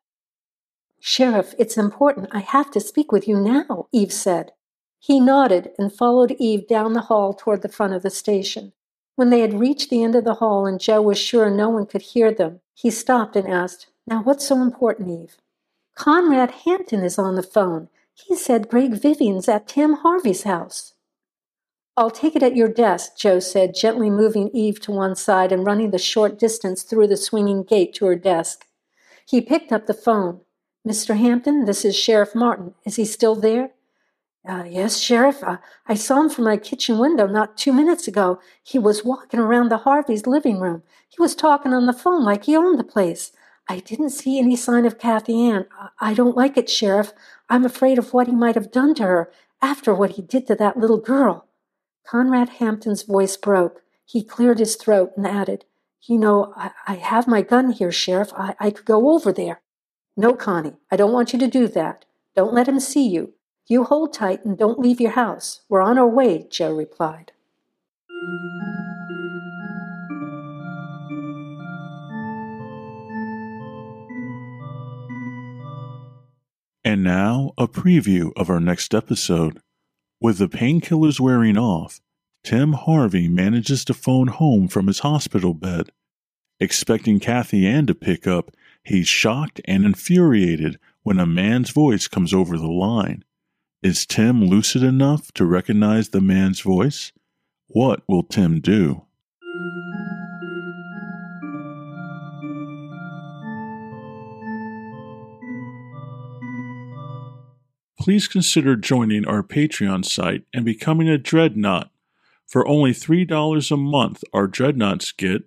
Sheriff, 0.99 1.53
it's 1.59 1.77
important. 1.77 2.29
I 2.31 2.39
have 2.39 2.71
to 2.71 2.79
speak 2.79 3.11
with 3.11 3.27
you 3.27 3.37
now, 3.37 3.87
Eve 3.91 4.13
said. 4.13 4.53
He 4.99 5.19
nodded 5.19 5.71
and 5.77 5.91
followed 5.91 6.31
Eve 6.39 6.65
down 6.65 6.93
the 6.93 7.01
hall 7.01 7.33
toward 7.33 7.61
the 7.61 7.67
front 7.67 7.93
of 7.93 8.03
the 8.03 8.09
station. 8.09 8.71
When 9.15 9.29
they 9.29 9.41
had 9.41 9.59
reached 9.59 9.89
the 9.89 10.01
end 10.01 10.15
of 10.15 10.23
the 10.23 10.35
hall 10.35 10.65
and 10.65 10.79
Joe 10.79 11.01
was 11.01 11.19
sure 11.19 11.49
no 11.49 11.69
one 11.69 11.85
could 11.85 12.01
hear 12.01 12.31
them, 12.31 12.61
he 12.73 12.89
stopped 12.89 13.35
and 13.35 13.47
asked, 13.47 13.87
now, 14.05 14.21
what's 14.21 14.47
so 14.47 14.61
important, 14.61 15.09
Eve? 15.09 15.37
Conrad 15.95 16.51
Hampton 16.65 17.03
is 17.03 17.17
on 17.17 17.35
the 17.35 17.43
phone. 17.43 17.89
He 18.13 18.35
said 18.35 18.69
Greg 18.69 18.93
Vivian's 18.93 19.47
at 19.47 19.67
Tim 19.67 19.93
Harvey's 19.93 20.43
house. 20.43 20.93
I'll 21.95 22.11
take 22.11 22.35
it 22.35 22.43
at 22.43 22.55
your 22.55 22.67
desk, 22.67 23.17
Joe 23.17 23.39
said, 23.39 23.75
gently 23.75 24.09
moving 24.09 24.49
Eve 24.53 24.79
to 24.81 24.91
one 24.91 25.15
side 25.15 25.51
and 25.51 25.65
running 25.65 25.91
the 25.91 25.99
short 25.99 26.39
distance 26.39 26.83
through 26.83 27.07
the 27.07 27.17
swinging 27.17 27.63
gate 27.63 27.93
to 27.95 28.05
her 28.05 28.15
desk. 28.15 28.65
He 29.25 29.41
picked 29.41 29.71
up 29.71 29.85
the 29.85 29.93
phone. 29.93 30.41
Mr. 30.87 31.15
Hampton, 31.15 31.65
this 31.65 31.85
is 31.85 31.95
Sheriff 31.95 32.35
Martin. 32.35 32.73
Is 32.85 32.95
he 32.95 33.05
still 33.05 33.35
there? 33.35 33.71
Uh, 34.47 34.65
yes, 34.67 34.99
Sheriff. 34.99 35.41
Uh, 35.43 35.57
I 35.87 35.93
saw 35.93 36.19
him 36.19 36.29
from 36.29 36.43
my 36.45 36.57
kitchen 36.57 36.97
window 36.97 37.27
not 37.27 37.57
two 37.57 37.71
minutes 37.71 38.07
ago. 38.07 38.39
He 38.61 38.77
was 38.77 39.05
walking 39.05 39.39
around 39.39 39.69
the 39.69 39.77
Harvey's 39.77 40.27
living 40.27 40.59
room. 40.59 40.83
He 41.07 41.21
was 41.21 41.35
talking 41.35 41.73
on 41.73 41.85
the 41.85 41.93
phone 41.93 42.25
like 42.25 42.45
he 42.45 42.57
owned 42.57 42.77
the 42.77 42.83
place. 42.83 43.31
I 43.69 43.79
didn't 43.79 44.09
see 44.09 44.39
any 44.39 44.55
sign 44.55 44.85
of 44.85 44.99
Kathy 44.99 45.49
Ann. 45.49 45.67
I 45.99 46.13
don't 46.13 46.35
like 46.35 46.57
it, 46.57 46.69
Sheriff. 46.69 47.13
I'm 47.49 47.65
afraid 47.65 47.97
of 47.97 48.13
what 48.13 48.27
he 48.27 48.35
might 48.35 48.55
have 48.55 48.71
done 48.71 48.93
to 48.95 49.03
her 49.03 49.31
after 49.61 49.93
what 49.93 50.11
he 50.11 50.21
did 50.21 50.47
to 50.47 50.55
that 50.55 50.77
little 50.77 50.99
girl. 50.99 51.47
Conrad 52.05 52.49
Hampton's 52.49 53.03
voice 53.03 53.37
broke. 53.37 53.81
He 54.05 54.23
cleared 54.23 54.59
his 54.59 54.75
throat 54.75 55.13
and 55.15 55.25
added, 55.25 55.63
You 56.01 56.17
know, 56.17 56.53
I, 56.57 56.71
I 56.87 56.95
have 56.95 57.27
my 57.27 57.41
gun 57.41 57.71
here, 57.71 57.91
Sheriff. 57.91 58.33
I, 58.35 58.55
I 58.59 58.71
could 58.71 58.85
go 58.85 59.11
over 59.11 59.31
there. 59.31 59.61
No, 60.17 60.33
Connie, 60.33 60.75
I 60.91 60.97
don't 60.97 61.13
want 61.13 61.31
you 61.31 61.39
to 61.39 61.47
do 61.47 61.67
that. 61.69 62.05
Don't 62.35 62.53
let 62.53 62.67
him 62.67 62.79
see 62.79 63.07
you. 63.07 63.33
You 63.65 63.85
hold 63.85 64.13
tight 64.13 64.43
and 64.43 64.57
don't 64.57 64.79
leave 64.79 64.99
your 64.99 65.11
house. 65.11 65.61
We're 65.69 65.81
on 65.81 65.97
our 65.97 66.07
way, 66.07 66.45
Joe 66.51 66.75
replied. 66.75 67.31
And 76.85 77.03
now, 77.03 77.53
a 77.57 77.67
preview 77.67 78.31
of 78.35 78.49
our 78.49 78.59
next 78.59 78.93
episode. 78.93 79.59
With 80.19 80.37
the 80.37 80.49
painkillers 80.49 81.19
wearing 81.19 81.57
off, 81.57 82.01
Tim 82.43 82.73
Harvey 82.73 83.29
manages 83.29 83.85
to 83.85 83.93
phone 83.93 84.27
home 84.27 84.67
from 84.67 84.87
his 84.87 84.99
hospital 84.99 85.53
bed. 85.53 85.91
Expecting 86.59 87.21
Kathy 87.21 87.65
Ann 87.65 87.87
to 87.87 87.95
pick 87.95 88.27
up, 88.27 88.51
he's 88.83 89.07
shocked 89.07 89.61
and 89.65 89.85
infuriated 89.85 90.77
when 91.03 91.19
a 91.19 91.25
man's 91.25 91.69
voice 91.69 92.07
comes 92.09 92.33
over 92.33 92.57
the 92.57 92.67
line. 92.67 93.23
Is 93.81 94.05
Tim 94.05 94.43
lucid 94.43 94.83
enough 94.83 95.31
to 95.33 95.45
recognize 95.45 96.09
the 96.09 96.21
man's 96.21 96.59
voice? 96.59 97.13
What 97.67 98.01
will 98.07 98.23
Tim 98.23 98.59
do? 98.59 99.05
Please 108.03 108.27
consider 108.27 108.75
joining 108.75 109.25
our 109.25 109.41
Patreon 109.41 110.03
site 110.03 110.43
and 110.53 110.65
becoming 110.65 111.07
a 111.07 111.17
Dreadnought. 111.17 111.89
For 112.45 112.67
only 112.67 112.91
$3 112.91 113.71
a 113.71 113.77
month, 113.77 114.25
our 114.33 114.45
Dreadnoughts 114.45 115.13
get 115.13 115.43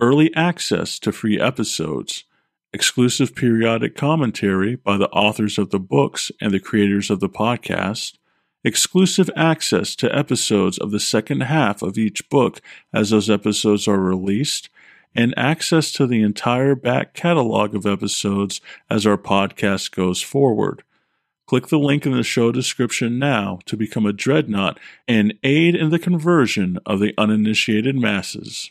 early 0.00 0.34
access 0.34 0.98
to 1.00 1.12
free 1.12 1.38
episodes, 1.38 2.24
exclusive 2.72 3.34
periodic 3.34 3.94
commentary 3.94 4.74
by 4.74 4.96
the 4.96 5.10
authors 5.10 5.58
of 5.58 5.68
the 5.68 5.78
books 5.78 6.32
and 6.40 6.54
the 6.54 6.60
creators 6.60 7.10
of 7.10 7.20
the 7.20 7.28
podcast, 7.28 8.14
exclusive 8.64 9.28
access 9.36 9.94
to 9.96 10.16
episodes 10.16 10.78
of 10.78 10.92
the 10.92 10.98
second 10.98 11.42
half 11.42 11.82
of 11.82 11.98
each 11.98 12.26
book 12.30 12.62
as 12.94 13.10
those 13.10 13.28
episodes 13.28 13.86
are 13.86 14.00
released, 14.00 14.70
and 15.14 15.34
access 15.36 15.92
to 15.92 16.06
the 16.06 16.22
entire 16.22 16.74
back 16.74 17.12
catalog 17.12 17.74
of 17.74 17.84
episodes 17.84 18.62
as 18.88 19.04
our 19.04 19.18
podcast 19.18 19.94
goes 19.94 20.22
forward. 20.22 20.82
Click 21.46 21.68
the 21.68 21.78
link 21.78 22.06
in 22.06 22.12
the 22.12 22.22
show 22.22 22.52
description 22.52 23.18
now 23.18 23.58
to 23.66 23.76
become 23.76 24.06
a 24.06 24.12
dreadnought 24.12 24.78
and 25.06 25.34
aid 25.42 25.74
in 25.74 25.90
the 25.90 25.98
conversion 25.98 26.78
of 26.86 27.00
the 27.00 27.14
uninitiated 27.18 27.96
masses. 27.96 28.70